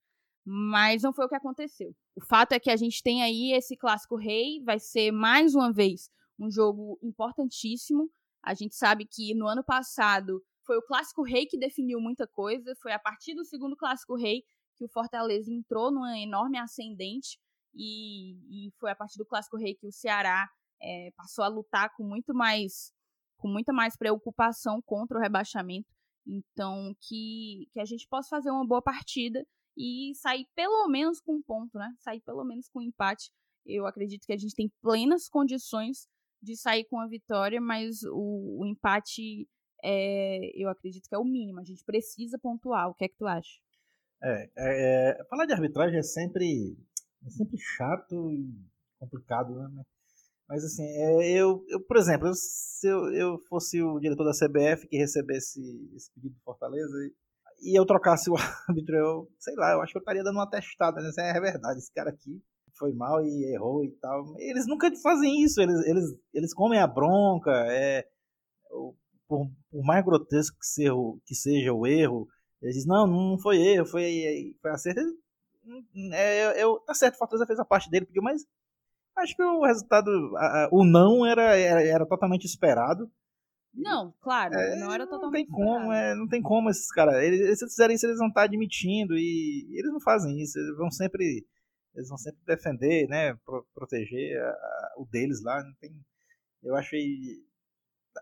Mas 0.44 1.02
não 1.02 1.12
foi 1.12 1.26
o 1.26 1.28
que 1.28 1.36
aconteceu. 1.36 1.94
O 2.16 2.24
fato 2.24 2.52
é 2.52 2.60
que 2.60 2.70
a 2.70 2.76
gente 2.76 3.02
tem 3.02 3.22
aí 3.22 3.52
esse 3.52 3.76
clássico 3.76 4.16
rei, 4.16 4.62
vai 4.64 4.78
ser 4.78 5.12
mais 5.12 5.54
uma 5.54 5.72
vez 5.72 6.10
um 6.38 6.50
jogo 6.50 6.98
importantíssimo. 7.02 8.10
A 8.42 8.54
gente 8.54 8.74
sabe 8.74 9.06
que 9.06 9.34
no 9.34 9.46
ano 9.46 9.62
passado 9.62 10.42
foi 10.64 10.76
o 10.78 10.82
clássico 10.82 11.22
rei 11.22 11.46
que 11.46 11.58
definiu 11.58 12.00
muita 12.00 12.26
coisa, 12.26 12.74
foi 12.82 12.92
a 12.92 12.98
partir 12.98 13.34
do 13.34 13.44
segundo 13.44 13.76
clássico 13.76 14.16
rei 14.16 14.42
que 14.76 14.84
o 14.84 14.88
Fortaleza 14.88 15.52
entrou 15.52 15.90
numa 15.90 16.18
enorme 16.18 16.58
ascendente 16.58 17.38
e, 17.74 18.66
e 18.66 18.70
foi 18.78 18.90
a 18.90 18.94
partir 18.94 19.18
do 19.18 19.26
clássico 19.26 19.56
rei 19.56 19.74
que 19.74 19.86
o 19.86 19.92
Ceará 19.92 20.48
é, 20.80 21.10
passou 21.16 21.44
a 21.44 21.48
lutar 21.48 21.94
com 21.96 22.04
muito 22.04 22.34
mais 22.34 22.92
com 23.38 23.48
muita 23.48 23.72
mais 23.72 23.96
preocupação 23.96 24.82
contra 24.82 25.16
o 25.16 25.20
rebaixamento. 25.20 25.88
Então, 26.26 26.92
que, 27.00 27.68
que 27.72 27.80
a 27.80 27.84
gente 27.84 28.06
possa 28.08 28.28
fazer 28.28 28.50
uma 28.50 28.66
boa 28.66 28.82
partida 28.82 29.46
e 29.76 30.12
sair 30.16 30.44
pelo 30.54 30.88
menos 30.88 31.20
com 31.20 31.36
um 31.36 31.42
ponto, 31.42 31.78
né? 31.78 31.88
Sair 32.00 32.20
pelo 32.20 32.44
menos 32.44 32.68
com 32.68 32.80
um 32.80 32.82
empate. 32.82 33.30
Eu 33.64 33.86
acredito 33.86 34.26
que 34.26 34.32
a 34.32 34.36
gente 34.36 34.54
tem 34.54 34.70
plenas 34.82 35.28
condições 35.28 36.08
de 36.42 36.56
sair 36.56 36.84
com 36.84 37.00
a 37.00 37.06
vitória, 37.06 37.60
mas 37.60 38.02
o, 38.02 38.60
o 38.60 38.66
empate 38.66 39.48
é, 39.82 40.50
eu 40.54 40.68
acredito 40.68 41.08
que 41.08 41.14
é 41.14 41.18
o 41.18 41.24
mínimo. 41.24 41.60
A 41.60 41.64
gente 41.64 41.84
precisa 41.84 42.38
pontuar. 42.38 42.88
O 42.88 42.94
que 42.94 43.04
é 43.04 43.08
que 43.08 43.16
tu 43.16 43.26
acha? 43.26 43.60
É, 44.22 44.50
é, 44.56 45.20
é 45.20 45.24
falar 45.30 45.46
de 45.46 45.52
arbitragem 45.52 45.98
é 45.98 46.02
sempre, 46.02 46.76
é 47.24 47.30
sempre 47.30 47.56
chato 47.56 48.32
e 48.32 48.52
complicado, 48.98 49.54
né? 49.54 49.84
Mas 50.48 50.64
assim, 50.64 50.82
é, 50.82 51.30
eu, 51.32 51.64
eu, 51.68 51.80
por 51.80 51.96
exemplo, 51.96 52.28
eu, 52.28 52.34
se 52.34 52.88
eu, 52.88 53.12
eu 53.12 53.38
fosse 53.48 53.82
o 53.82 54.00
diretor 54.00 54.24
da 54.24 54.32
CBF 54.32 54.88
que 54.88 54.96
recebesse 54.96 55.60
esse 55.94 56.10
pedido 56.12 56.34
do 56.34 56.40
Fortaleza 56.42 56.94
e 57.60 57.78
eu 57.78 57.84
trocasse 57.84 58.30
o 58.30 58.34
árbitro, 58.68 58.96
eu 58.96 59.30
sei 59.38 59.54
lá, 59.56 59.72
eu 59.72 59.82
acho 59.82 59.92
que 59.92 59.98
eu 59.98 60.00
estaria 60.00 60.24
dando 60.24 60.36
uma 60.36 60.48
testada, 60.48 61.00
né? 61.00 61.10
É 61.18 61.40
verdade, 61.40 61.78
esse 61.78 61.92
cara 61.92 62.10
aqui 62.10 62.42
foi 62.72 62.92
mal 62.92 63.22
e 63.22 63.52
errou 63.52 63.84
e 63.84 63.90
tal. 64.00 64.34
Eles 64.38 64.66
nunca 64.66 64.90
fazem 65.02 65.42
isso, 65.42 65.60
eles, 65.60 65.86
eles, 65.86 66.04
eles 66.32 66.54
comem 66.54 66.80
a 66.80 66.86
bronca, 66.86 67.50
é, 67.70 68.06
por, 69.28 69.50
por 69.70 69.84
mais 69.84 70.04
grotesco 70.04 70.56
que 70.58 70.66
seja, 70.66 70.92
que 71.26 71.34
seja 71.34 71.72
o 71.74 71.86
erro, 71.86 72.26
eles 72.62 72.76
dizem, 72.76 72.88
não, 72.88 73.06
não 73.06 73.38
foi 73.38 73.58
erro, 73.58 73.86
foi, 73.86 74.56
foi 74.60 74.70
acerto. 74.70 75.00
É, 76.12 76.62
eu, 76.62 76.78
tá 76.80 76.94
certo, 76.94 77.16
o 77.16 77.18
Fortaleza 77.18 77.46
fez 77.46 77.58
a 77.58 77.64
parte 77.64 77.90
dele, 77.90 78.06
pediu, 78.06 78.22
mas 78.22 78.46
Acho 79.18 79.34
que 79.34 79.42
o 79.42 79.64
resultado, 79.64 80.10
o 80.70 80.84
não 80.84 81.26
era, 81.26 81.56
era, 81.56 81.82
era 81.82 82.06
totalmente 82.06 82.44
esperado. 82.44 83.10
Não, 83.74 84.12
claro, 84.20 84.54
é, 84.54 84.76
não 84.76 84.92
era 84.92 85.06
totalmente 85.06 85.48
não 85.48 85.56
tem 85.56 85.64
esperado. 85.64 85.80
como, 85.80 85.92
é, 85.92 86.14
não 86.14 86.28
tem 86.28 86.42
como 86.42 86.70
esses 86.70 86.90
caras. 86.90 87.22
Eles, 87.22 87.38
se 87.58 87.64
eles 87.64 87.74
fizerem 87.74 87.96
isso, 87.96 88.06
eles 88.06 88.18
vão 88.18 88.28
estar 88.28 88.42
admitindo 88.42 89.16
e 89.16 89.66
eles 89.78 89.92
não 89.92 90.00
fazem 90.00 90.40
isso. 90.40 90.58
Eles 90.58 90.76
vão 90.76 90.90
sempre, 90.90 91.46
eles 91.94 92.08
vão 92.08 92.18
sempre 92.18 92.40
defender, 92.44 93.08
né, 93.08 93.34
pro, 93.44 93.66
proteger 93.74 94.40
a, 94.40 94.48
a, 94.50 94.94
o 94.98 95.06
deles 95.06 95.42
lá. 95.42 95.62
Não 95.62 95.74
tem, 95.74 95.92
eu 96.62 96.74
achei. 96.76 97.06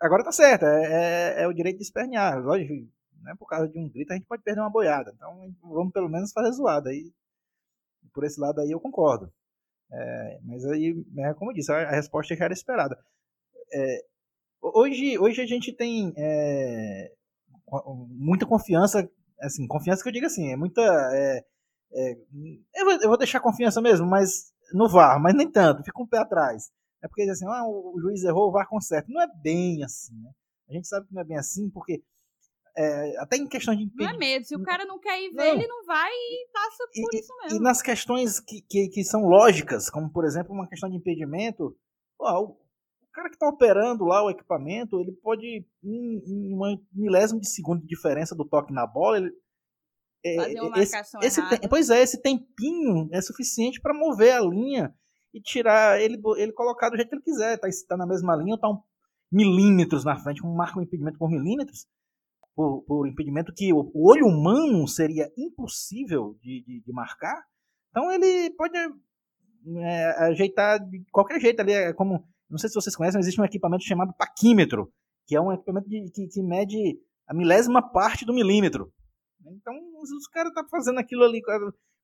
Agora 0.01 0.25
tá 0.25 0.33
certo, 0.33 0.65
é, 0.67 1.39
é, 1.39 1.43
é 1.43 1.49
o 1.49 1.55
direito 1.55 1.79
de 1.79 1.85
espernear. 1.85 2.43
Lógico, 2.43 2.75
né, 3.23 3.35
por 3.39 3.47
causa 3.47 3.69
de 3.69 3.79
um 3.79 3.89
grito 3.89 4.13
a 4.13 4.17
gente 4.17 4.27
pode 4.27 4.43
perder 4.43 4.61
uma 4.61 4.71
boiada. 4.71 5.13
Então 5.15 5.55
vamos 5.63 5.93
pelo 5.93 6.09
menos 6.09 6.33
fazer 6.33 6.53
zoada. 6.53 6.91
Aí, 6.91 7.13
por 8.13 8.25
esse 8.25 8.41
lado 8.41 8.61
aí 8.61 8.71
eu 8.71 8.81
concordo. 8.81 9.33
É, 9.93 10.41
mas 10.43 10.65
aí, 10.67 10.95
é, 11.19 11.35
como 11.35 11.51
eu 11.51 11.55
disse, 11.55 11.73
a, 11.73 11.91
resposta 11.91 12.35
já 12.35 12.45
era 12.45 12.55
esperada. 12.55 12.99
É, 13.73 14.05
hoje, 14.61 15.19
hoje 15.19 15.41
a 15.41 15.47
gente 15.47 15.73
tem 15.73 16.13
é, 16.17 17.13
muita 18.09 18.47
confiança, 18.47 19.09
assim, 19.41 19.67
confiança 19.67 20.03
que 20.03 20.09
eu 20.09 20.13
digo 20.13 20.27
assim, 20.27 20.53
é 20.53 20.57
muita. 20.57 20.83
É, 20.83 21.45
é, 21.93 22.13
eu, 22.75 22.85
vou, 22.85 22.93
eu, 22.95 23.09
vou, 23.09 23.19
deixar 23.19 23.41
confiança 23.41 23.81
mesmo, 23.81 24.07
mas 24.07 24.53
no 24.73 24.89
VAR, 24.89 25.21
mas 25.21 25.35
nem 25.35 25.51
tanto, 25.51 25.85
fica 25.85 26.03
um 26.03 26.07
pé 26.07 26.19
atrás. 26.19 26.71
É 27.03 27.09
porque 27.09 27.23
assim, 27.23 27.47
ah, 27.47 27.65
o, 27.65 27.95
o 27.95 28.01
juiz 28.01 28.25
errou, 28.25 28.49
o 28.49 28.53
VAR 28.53 28.69
conserta. 28.69 29.11
Não 29.11 29.21
é 29.21 29.29
bem 29.43 29.85
assim, 29.85 30.15
né? 30.21 30.31
A 30.69 30.73
gente 30.73 30.89
sabe 30.89 31.07
que 31.07 31.15
não 31.15 31.23
é 31.23 31.25
bem 31.25 31.39
assim, 31.39 31.71
porque 31.71 32.03
é, 32.77 33.19
até 33.19 33.37
em 33.37 33.47
questão 33.47 33.75
de 33.75 33.85
impedimento. 33.85 34.19
Não 34.19 34.23
é 34.23 34.33
medo, 34.33 34.45
se 34.45 34.55
o 34.55 34.63
cara 34.63 34.85
não 34.85 34.99
quer 34.99 35.21
ir 35.23 35.31
ver, 35.31 35.37
não. 35.37 35.55
ele 35.55 35.67
não 35.67 35.85
vai 35.85 36.11
e 36.11 36.49
passa 36.53 36.87
por 36.87 37.15
e, 37.15 37.19
isso 37.19 37.37
mesmo. 37.43 37.59
E 37.59 37.63
nas 37.63 37.81
questões 37.81 38.39
que, 38.41 38.61
que, 38.63 38.89
que, 38.89 39.05
são 39.05 39.23
lógicas, 39.23 39.89
como 39.89 40.11
por 40.11 40.25
exemplo 40.25 40.53
uma 40.53 40.69
questão 40.69 40.91
de 40.91 40.97
impedimento, 40.97 41.75
ó, 42.21 42.43
o, 42.43 42.57
cara 43.13 43.31
que 43.31 43.37
está 43.37 43.49
operando 43.49 44.05
lá 44.05 44.23
o 44.23 44.31
equipamento, 44.31 45.01
ele 45.01 45.13
pode, 45.23 45.65
em, 45.83 46.23
em 46.27 46.55
uma 46.55 46.79
milésimo 46.93 47.41
de 47.41 47.49
segundo 47.49 47.81
de 47.81 47.87
diferença 47.87 48.35
do 48.35 48.45
toque 48.45 48.75
na 48.75 48.87
bola, 48.87 49.17
ele, 49.17 49.33
é, 50.23 50.61
uma 50.61 50.79
esse, 50.79 50.97
esse 51.23 51.49
tem, 51.49 51.69
pois 51.69 51.89
é, 51.89 52.03
esse 52.03 52.21
tempinho 52.21 53.09
é 53.13 53.23
suficiente 53.23 53.81
para 53.81 53.95
mover 53.95 54.35
a 54.35 54.41
linha 54.41 54.95
e 55.33 55.41
tirar 55.41 56.01
ele, 56.01 56.21
ele 56.37 56.53
colocar 56.53 56.91
do 56.91 56.97
jeito 56.97 57.09
que 57.09 57.15
ele 57.15 57.23
quiser. 57.23 57.59
Tá, 57.59 57.69
tá 57.89 57.97
na 57.97 58.07
mesma 58.07 58.37
linha 58.37 58.55
ou 58.55 58.61
tá 58.61 58.69
um 58.69 58.83
milímetros 59.31 60.05
na 60.05 60.17
frente, 60.17 60.41
como 60.41 60.55
marca 60.55 60.79
um 60.79 60.83
impedimento 60.83 61.19
por 61.19 61.31
milímetros, 61.31 61.87
por, 62.57 62.83
por 62.85 63.07
impedimento 63.07 63.53
que 63.55 63.71
o, 63.73 63.91
o, 63.95 64.11
olho 64.11 64.27
humano 64.27 64.89
seria 64.89 65.31
impossível 65.37 66.39
de, 66.41 66.65
de, 66.67 66.81
de 66.81 66.93
marcar, 66.93 67.45
então 67.91 68.11
ele 68.11 68.51
pode 68.57 68.77
é, 68.79 70.25
ajeitar 70.25 70.81
de 70.89 71.05
qualquer 71.13 71.39
jeito 71.39 71.61
ali. 71.61 71.73
É 71.73 71.93
como, 71.93 72.27
não 72.49 72.57
sei 72.59 72.71
se 72.71 72.75
vocês 72.75 72.97
conhecem, 72.97 73.21
existe 73.21 73.41
um 73.41 73.45
equipamento 73.45 73.85
chamado 73.85 74.15
paquímetro, 74.15 74.91
que 75.27 75.37
é 75.37 75.41
um 75.41 75.53
equipamento 75.53 75.89
de, 75.89 76.11
que, 76.11 76.27
que 76.29 76.43
mede 76.43 76.99
a 77.27 77.35
milésima 77.35 77.83
parte 77.83 78.25
do 78.25 78.33
milímetro. 78.33 78.91
Então, 79.45 79.75
os, 80.01 80.11
os 80.11 80.27
caras 80.27 80.49
estão 80.49 80.65
tá 80.65 80.71
fazendo 80.71 80.99
aquilo 80.99 81.25
ali, 81.25 81.43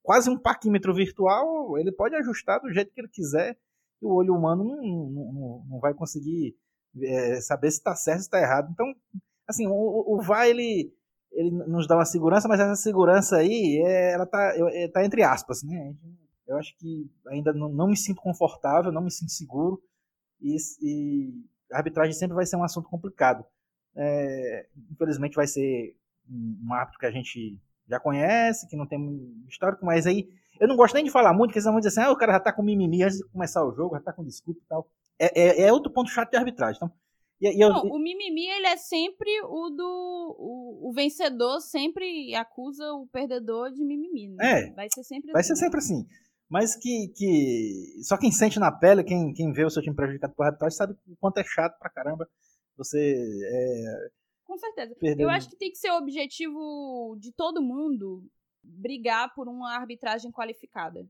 quase 0.02 0.28
um 0.28 0.38
paquímetro 0.38 0.94
virtual, 0.94 1.78
ele 1.78 1.90
pode 1.90 2.14
ajustar 2.16 2.60
do 2.60 2.72
jeito 2.72 2.92
que 2.92 3.00
ele 3.00 3.08
quiser, 3.08 3.58
e 4.02 4.06
o 4.06 4.12
olho 4.12 4.34
humano 4.34 4.64
não, 4.64 4.76
não, 4.76 5.66
não 5.70 5.80
vai 5.80 5.94
conseguir 5.94 6.54
é, 7.00 7.40
saber 7.40 7.70
se 7.70 7.78
está 7.78 7.94
certo 7.94 8.18
ou 8.18 8.22
está 8.22 8.40
errado. 8.40 8.68
Então, 8.70 8.86
assim, 9.46 9.66
o, 9.66 10.16
o 10.16 10.20
VAR, 10.22 10.46
ele, 10.46 10.92
ele 11.32 11.50
nos 11.50 11.86
dá 11.86 11.96
uma 11.96 12.04
segurança, 12.04 12.48
mas 12.48 12.60
essa 12.60 12.76
segurança 12.76 13.36
aí, 13.36 13.82
é, 13.84 14.12
ela 14.14 14.26
tá, 14.26 14.54
é, 14.72 14.88
tá 14.88 15.04
entre 15.04 15.22
aspas, 15.22 15.62
né? 15.62 15.94
Eu 16.46 16.56
acho 16.58 16.76
que 16.76 17.10
ainda 17.28 17.52
não, 17.52 17.68
não 17.68 17.88
me 17.88 17.96
sinto 17.96 18.20
confortável, 18.20 18.92
não 18.92 19.02
me 19.02 19.10
sinto 19.10 19.32
seguro 19.32 19.82
e, 20.40 20.56
e, 20.82 21.44
a 21.72 21.78
arbitragem 21.78 22.12
sempre 22.12 22.34
vai 22.34 22.44
ser 22.44 22.56
um 22.56 22.64
assunto 22.64 22.88
complicado. 22.88 23.44
É, 23.94 24.66
infelizmente 24.90 25.36
vai 25.36 25.46
ser 25.46 25.96
um 26.28 26.72
árbitro 26.72 26.98
que 26.98 27.06
a 27.06 27.10
gente 27.10 27.58
já 27.88 28.00
conhece, 28.00 28.68
que 28.68 28.76
não 28.76 28.86
tem 28.86 28.98
histórico, 29.48 29.84
mas 29.84 30.06
aí 30.06 30.28
eu 30.60 30.68
não 30.68 30.76
gosto 30.76 30.94
nem 30.94 31.04
de 31.04 31.10
falar 31.10 31.32
muito, 31.32 31.48
porque 31.48 31.58
eles 31.58 31.64
vão 31.64 31.78
dizer 31.78 31.88
assim, 31.88 32.08
ah, 32.08 32.12
o 32.12 32.16
cara 32.16 32.32
já 32.32 32.40
tá 32.40 32.52
com 32.52 32.62
mimimi 32.62 33.02
antes 33.02 33.18
de 33.18 33.24
começar 33.24 33.64
o 33.64 33.74
jogo, 33.74 33.94
já 33.96 34.00
tá 34.00 34.12
com 34.12 34.24
desculpa 34.24 34.60
e 34.62 34.68
tal. 34.68 34.88
É, 35.18 35.40
é, 35.40 35.68
é 35.68 35.72
outro 35.72 35.92
ponto 35.92 36.10
chato 36.10 36.30
de 36.30 36.36
arbitragem. 36.36 36.76
Então, 36.76 36.92
e, 37.42 37.56
e 37.56 37.60
eu, 37.60 37.70
não, 37.70 37.82
o 37.82 37.98
mimimi, 37.98 38.46
ele 38.46 38.68
é 38.68 38.76
sempre 38.76 39.28
o 39.42 39.68
do. 39.70 40.36
O, 40.38 40.90
o, 40.90 40.92
vencedor 40.92 41.60
sempre 41.60 42.32
acusa 42.36 42.92
o 42.92 43.08
perdedor 43.08 43.72
de 43.72 43.84
mimimi. 43.84 44.28
Né? 44.28 44.68
É. 44.68 44.70
Vai 44.74 44.86
ser 44.94 45.02
sempre 45.02 45.32
Vai 45.32 45.40
assim. 45.40 45.56
ser 45.56 45.64
sempre 45.64 45.78
assim. 45.78 46.06
Mas 46.48 46.76
que, 46.76 47.08
que. 47.16 48.00
Só 48.04 48.16
quem 48.16 48.30
sente 48.30 48.60
na 48.60 48.70
pele, 48.70 49.02
quem, 49.02 49.32
quem 49.32 49.52
vê 49.52 49.64
o 49.64 49.70
seu 49.70 49.82
time 49.82 49.96
prejudicado 49.96 50.34
por 50.34 50.46
arbitragem, 50.46 50.76
sabe 50.76 50.92
o 51.08 51.16
quanto 51.16 51.38
é 51.38 51.44
chato 51.44 51.76
pra 51.80 51.90
caramba 51.90 52.28
você. 52.76 52.98
É, 53.00 54.08
Com 54.44 54.56
certeza. 54.56 54.94
Eu 55.18 55.28
acho 55.28 55.50
que 55.50 55.56
tem 55.56 55.72
que 55.72 55.78
ser 55.78 55.90
o 55.90 55.98
objetivo 55.98 57.16
de 57.18 57.32
todo 57.32 57.60
mundo 57.60 58.22
brigar 58.62 59.34
por 59.34 59.48
uma 59.48 59.74
arbitragem 59.74 60.30
qualificada. 60.30 61.04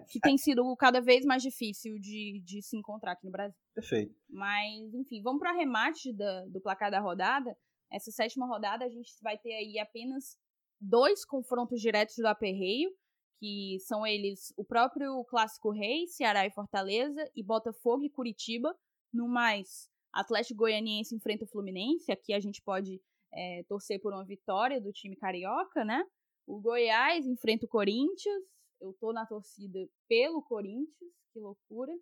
Que 0.00 0.20
tem 0.20 0.36
sido 0.36 0.76
cada 0.76 1.00
vez 1.00 1.24
mais 1.24 1.42
difícil 1.42 1.98
de, 1.98 2.42
de 2.44 2.62
se 2.62 2.76
encontrar 2.76 3.12
aqui 3.12 3.26
no 3.26 3.32
Brasil. 3.32 3.56
Perfeito. 3.74 4.14
Mas, 4.28 4.94
enfim, 4.94 5.22
vamos 5.22 5.40
para 5.40 5.52
o 5.52 5.54
arremate 5.54 6.12
da, 6.12 6.46
do 6.46 6.60
placar 6.60 6.90
da 6.90 7.00
rodada. 7.00 7.56
Essa 7.90 8.10
sétima 8.10 8.46
rodada 8.46 8.84
a 8.84 8.88
gente 8.88 9.12
vai 9.22 9.36
ter 9.38 9.52
aí 9.52 9.78
apenas 9.78 10.38
dois 10.80 11.24
confrontos 11.24 11.80
diretos 11.80 12.16
do 12.16 12.26
aperreio, 12.26 12.90
que 13.38 13.78
são 13.80 14.06
eles 14.06 14.52
o 14.56 14.64
próprio 14.64 15.24
Clássico 15.24 15.70
Rei, 15.70 16.06
Ceará 16.06 16.46
e 16.46 16.50
Fortaleza, 16.50 17.22
e 17.34 17.42
Botafogo 17.42 18.04
e 18.04 18.10
Curitiba. 18.10 18.74
No 19.12 19.28
mais, 19.28 19.90
Atlético 20.12 20.58
Goianiense 20.58 21.14
enfrenta 21.14 21.44
o 21.44 21.48
Fluminense. 21.48 22.10
Aqui 22.10 22.32
a 22.32 22.40
gente 22.40 22.62
pode 22.62 23.00
é, 23.32 23.62
torcer 23.68 24.00
por 24.00 24.12
uma 24.12 24.24
vitória 24.24 24.80
do 24.80 24.92
time 24.92 25.16
carioca, 25.16 25.84
né? 25.84 26.04
O 26.46 26.60
Goiás 26.60 27.26
enfrenta 27.26 27.66
o 27.66 27.68
Corinthians. 27.68 28.42
Eu 28.82 28.92
tô 28.94 29.12
na 29.12 29.24
torcida 29.24 29.78
pelo 30.08 30.42
Corinthians, 30.42 31.12
que 31.32 31.38
loucura. 31.38 31.92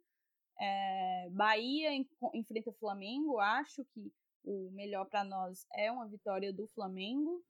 É, 0.59 1.29
Bahia 1.31 1.95
enfrenta 2.35 2.71
o 2.71 2.75
Flamengo. 2.75 3.39
Acho 3.39 3.85
que 3.93 4.11
o 4.43 4.71
melhor 4.73 5.07
para 5.07 5.23
nós 5.23 5.67
é 5.75 5.93
uma 5.93 6.09
vitória 6.09 6.53
do 6.53 6.67
Flamengo. 6.69 7.43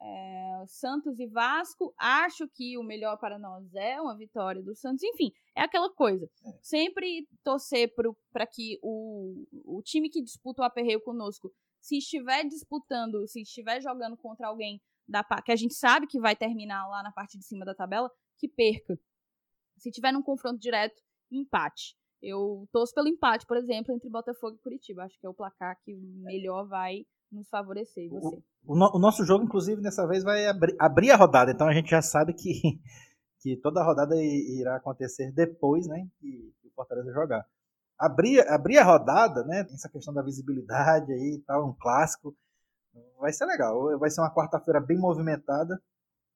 É, 0.00 0.64
Santos 0.66 1.20
e 1.20 1.26
Vasco, 1.28 1.94
acho 1.96 2.48
que 2.48 2.76
o 2.76 2.82
melhor 2.82 3.16
para 3.18 3.38
nós 3.38 3.72
é 3.72 4.00
uma 4.00 4.16
vitória 4.16 4.60
do 4.60 4.74
Santos. 4.74 5.02
Enfim, 5.04 5.32
é 5.56 5.62
aquela 5.62 5.92
coisa. 5.94 6.28
É. 6.44 6.58
Sempre 6.60 7.28
torcer 7.44 7.94
para 8.32 8.46
que 8.46 8.80
o, 8.82 9.46
o 9.64 9.80
time 9.82 10.10
que 10.10 10.20
disputa 10.20 10.62
o 10.62 10.64
aperreio 10.64 11.00
conosco, 11.02 11.52
se 11.80 11.98
estiver 11.98 12.44
disputando, 12.44 13.26
se 13.28 13.42
estiver 13.42 13.80
jogando 13.80 14.16
contra 14.16 14.48
alguém 14.48 14.80
da, 15.06 15.22
que 15.44 15.52
a 15.52 15.56
gente 15.56 15.74
sabe 15.74 16.06
que 16.06 16.20
vai 16.20 16.34
terminar 16.34 16.88
lá 16.88 17.02
na 17.02 17.12
parte 17.12 17.38
de 17.38 17.44
cima 17.44 17.64
da 17.64 17.74
tabela, 17.74 18.10
que 18.42 18.48
perca. 18.48 18.98
Se 19.78 19.90
tiver 19.92 20.12
num 20.12 20.22
confronto 20.22 20.58
direto, 20.58 21.00
empate. 21.30 21.96
Eu 22.20 22.68
torço 22.72 22.92
pelo 22.92 23.08
empate, 23.08 23.46
por 23.46 23.56
exemplo, 23.56 23.94
entre 23.94 24.10
Botafogo 24.10 24.56
e 24.56 24.62
Curitiba. 24.62 25.04
Acho 25.04 25.18
que 25.18 25.26
é 25.26 25.28
o 25.28 25.34
placar 25.34 25.78
que 25.84 25.94
melhor 25.94 26.66
vai 26.66 27.06
nos 27.30 27.48
favorecer. 27.48 28.08
Você. 28.10 28.42
O, 28.66 28.74
o, 28.74 28.96
o 28.96 28.98
nosso 28.98 29.24
jogo, 29.24 29.44
inclusive, 29.44 29.80
dessa 29.80 30.06
vez 30.06 30.24
vai 30.24 30.46
abri, 30.46 30.76
abrir 30.78 31.10
a 31.12 31.16
rodada. 31.16 31.52
Então 31.52 31.68
a 31.68 31.72
gente 31.72 31.90
já 31.90 32.02
sabe 32.02 32.34
que, 32.34 32.80
que 33.40 33.56
toda 33.56 33.80
a 33.80 33.84
rodada 33.84 34.14
irá 34.16 34.76
acontecer 34.76 35.32
depois, 35.32 35.86
né? 35.86 36.06
Que 36.20 36.52
o 36.64 36.70
Fortaleza 36.74 37.12
jogar. 37.12 37.46
Abrir, 37.98 38.40
abrir 38.48 38.78
a 38.78 38.84
rodada, 38.84 39.44
né? 39.44 39.60
Essa 39.72 39.88
questão 39.88 40.12
da 40.12 40.22
visibilidade 40.22 41.12
aí 41.12 41.36
e 41.36 41.42
tal, 41.46 41.68
um 41.68 41.74
clássico. 41.74 42.36
Vai 43.18 43.32
ser 43.32 43.46
legal. 43.46 43.98
Vai 43.98 44.10
ser 44.10 44.20
uma 44.20 44.34
quarta-feira 44.34 44.80
bem 44.80 44.98
movimentada. 44.98 45.80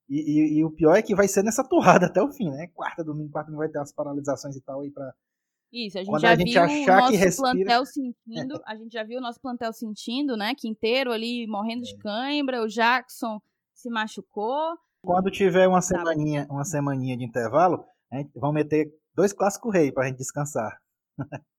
E, 0.08 0.20
e, 0.20 0.58
e, 0.58 0.64
o 0.64 0.70
pior 0.70 0.94
é 0.94 1.02
que 1.02 1.14
vai 1.14 1.26
ser 1.26 1.42
nessa 1.42 1.64
torrada 1.64 2.06
até 2.06 2.22
o 2.22 2.30
fim, 2.30 2.48
né? 2.50 2.68
Quarta, 2.68 3.02
domingo, 3.02 3.30
quarta 3.30 3.46
domingo 3.46 3.62
vai 3.62 3.68
ter 3.68 3.78
umas 3.78 3.92
paralisações 3.92 4.54
e 4.54 4.60
tal 4.60 4.80
aí 4.80 4.90
pra. 4.90 5.12
Isso, 5.72 5.98
a 5.98 6.00
gente 6.00 6.10
Quando 6.10 6.22
já 6.22 6.30
a 6.30 6.36
gente 6.36 6.52
viu 6.52 6.62
achar 6.62 6.96
o 6.96 7.00
nosso 7.00 7.16
respira... 7.16 7.52
plantel 7.52 7.86
sentindo, 7.86 8.62
a 8.64 8.76
gente 8.76 8.92
já 8.92 9.02
viu 9.02 9.18
o 9.18 9.20
nosso 9.20 9.40
plantel 9.40 9.72
sentindo, 9.72 10.36
né? 10.36 10.54
Quinteiro 10.54 11.10
ali 11.10 11.46
morrendo 11.48 11.82
é. 11.82 11.86
de 11.86 11.98
cãibra, 11.98 12.62
o 12.62 12.68
Jackson 12.68 13.40
se 13.74 13.90
machucou. 13.90 14.78
Quando 15.02 15.30
tiver 15.30 15.66
uma 15.66 15.78
tá 15.78 15.82
semaninha, 15.82 16.46
uma 16.48 16.64
semaninha 16.64 17.16
de 17.16 17.24
intervalo, 17.24 17.84
a 18.10 18.18
gente 18.18 18.30
vamos 18.36 18.54
meter 18.54 18.92
dois 19.14 19.32
clássicos 19.32 19.74
rei 19.74 19.90
pra 19.90 20.06
gente 20.06 20.18
descansar. 20.18 20.80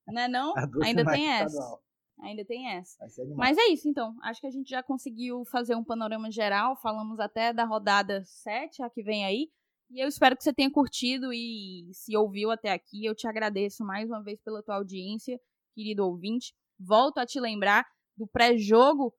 Não 0.07 0.21
é 0.21 0.27
não? 0.29 0.53
Ainda 0.81 1.05
tem 1.05 1.29
essa. 1.29 1.79
Ainda 2.19 2.43
tem 2.43 2.67
essa. 2.69 2.97
Mas 3.35 3.57
é 3.57 3.67
isso, 3.67 3.87
então. 3.87 4.15
Acho 4.23 4.41
que 4.41 4.47
a 4.47 4.51
gente 4.51 4.69
já 4.69 4.81
conseguiu 4.81 5.45
fazer 5.45 5.75
um 5.75 5.83
panorama 5.83 6.31
geral. 6.31 6.75
Falamos 6.75 7.19
até 7.19 7.53
da 7.53 7.63
rodada 7.63 8.23
7, 8.23 8.81
a 8.81 8.89
que 8.89 9.03
vem 9.03 9.25
aí. 9.25 9.49
E 9.89 10.03
eu 10.03 10.07
espero 10.07 10.35
que 10.35 10.43
você 10.43 10.53
tenha 10.53 10.71
curtido 10.71 11.31
e 11.31 11.89
se 11.93 12.17
ouviu 12.17 12.51
até 12.51 12.71
aqui. 12.71 13.05
Eu 13.05 13.15
te 13.15 13.27
agradeço 13.27 13.83
mais 13.83 14.09
uma 14.09 14.21
vez 14.21 14.41
pela 14.41 14.63
tua 14.63 14.75
audiência, 14.75 15.39
querido 15.73 16.05
ouvinte. 16.05 16.53
Volto 16.79 17.19
a 17.19 17.25
te 17.25 17.39
lembrar 17.39 17.85
do 18.17 18.27
pré-jogo 18.27 19.13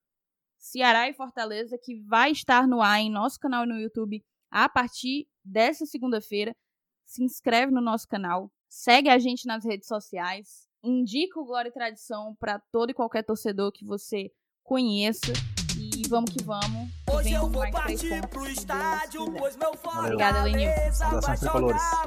Ceará 0.58 1.08
e 1.08 1.14
Fortaleza, 1.14 1.78
que 1.82 2.02
vai 2.02 2.32
estar 2.32 2.66
no 2.66 2.82
ar 2.82 3.00
em 3.00 3.10
nosso 3.10 3.38
canal 3.38 3.64
no 3.64 3.78
YouTube 3.78 4.22
a 4.50 4.68
partir 4.68 5.26
dessa 5.44 5.86
segunda-feira. 5.86 6.54
Se 7.06 7.22
inscreve 7.22 7.72
no 7.72 7.80
nosso 7.80 8.06
canal, 8.06 8.50
segue 8.68 9.08
a 9.08 9.18
gente 9.18 9.46
nas 9.46 9.64
redes 9.64 9.86
sociais, 9.86 10.67
indica 10.82 11.40
o 11.40 11.44
Glória 11.44 11.68
e 11.68 11.72
Tradição 11.72 12.36
para 12.38 12.60
todo 12.72 12.90
e 12.90 12.94
qualquer 12.94 13.22
torcedor 13.24 13.72
que 13.72 13.84
você 13.84 14.30
conheça. 14.62 15.32
E 15.76 16.08
vamos 16.08 16.30
que 16.30 16.42
vamos. 16.42 16.90
Hoje 17.10 17.32
eu 17.32 17.48
vou 17.48 17.70
partir 17.70 18.26
pro 18.28 18.48
estádio, 18.48 19.32
pois 19.38 19.56
meu 19.56 19.70
Obrigada, 19.98 20.42
Lenil. 20.42 20.70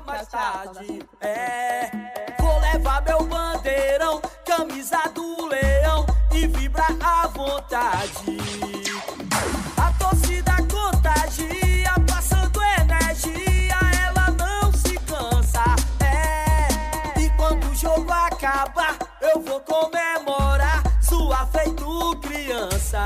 mais 0.05 0.27
tarde. 0.27 0.99
É, 1.21 1.89
vou 2.39 2.60
levar 2.60 3.01
meu 3.03 3.25
bandeirão, 3.25 4.21
camisa 4.45 5.01
do 5.13 5.45
leão 5.45 6.05
e 6.34 6.47
vibrar 6.47 6.95
à 7.01 7.27
vontade. 7.27 8.38
A 9.77 9.93
torcida 9.93 10.51
contagia, 10.69 11.93
passando 12.10 12.60
energia, 12.62 13.77
ela 14.05 14.31
não 14.31 14.71
se 14.73 14.97
cansa. 14.99 15.63
É, 16.03 17.21
e 17.21 17.29
quando 17.38 17.69
o 17.69 17.75
jogo 17.75 18.12
acabar, 18.41 18.97
eu 19.21 19.39
vou 19.39 19.60
comemorar 19.62 20.82
sua 20.99 21.45
feito 21.45 22.19
criança. 22.21 22.97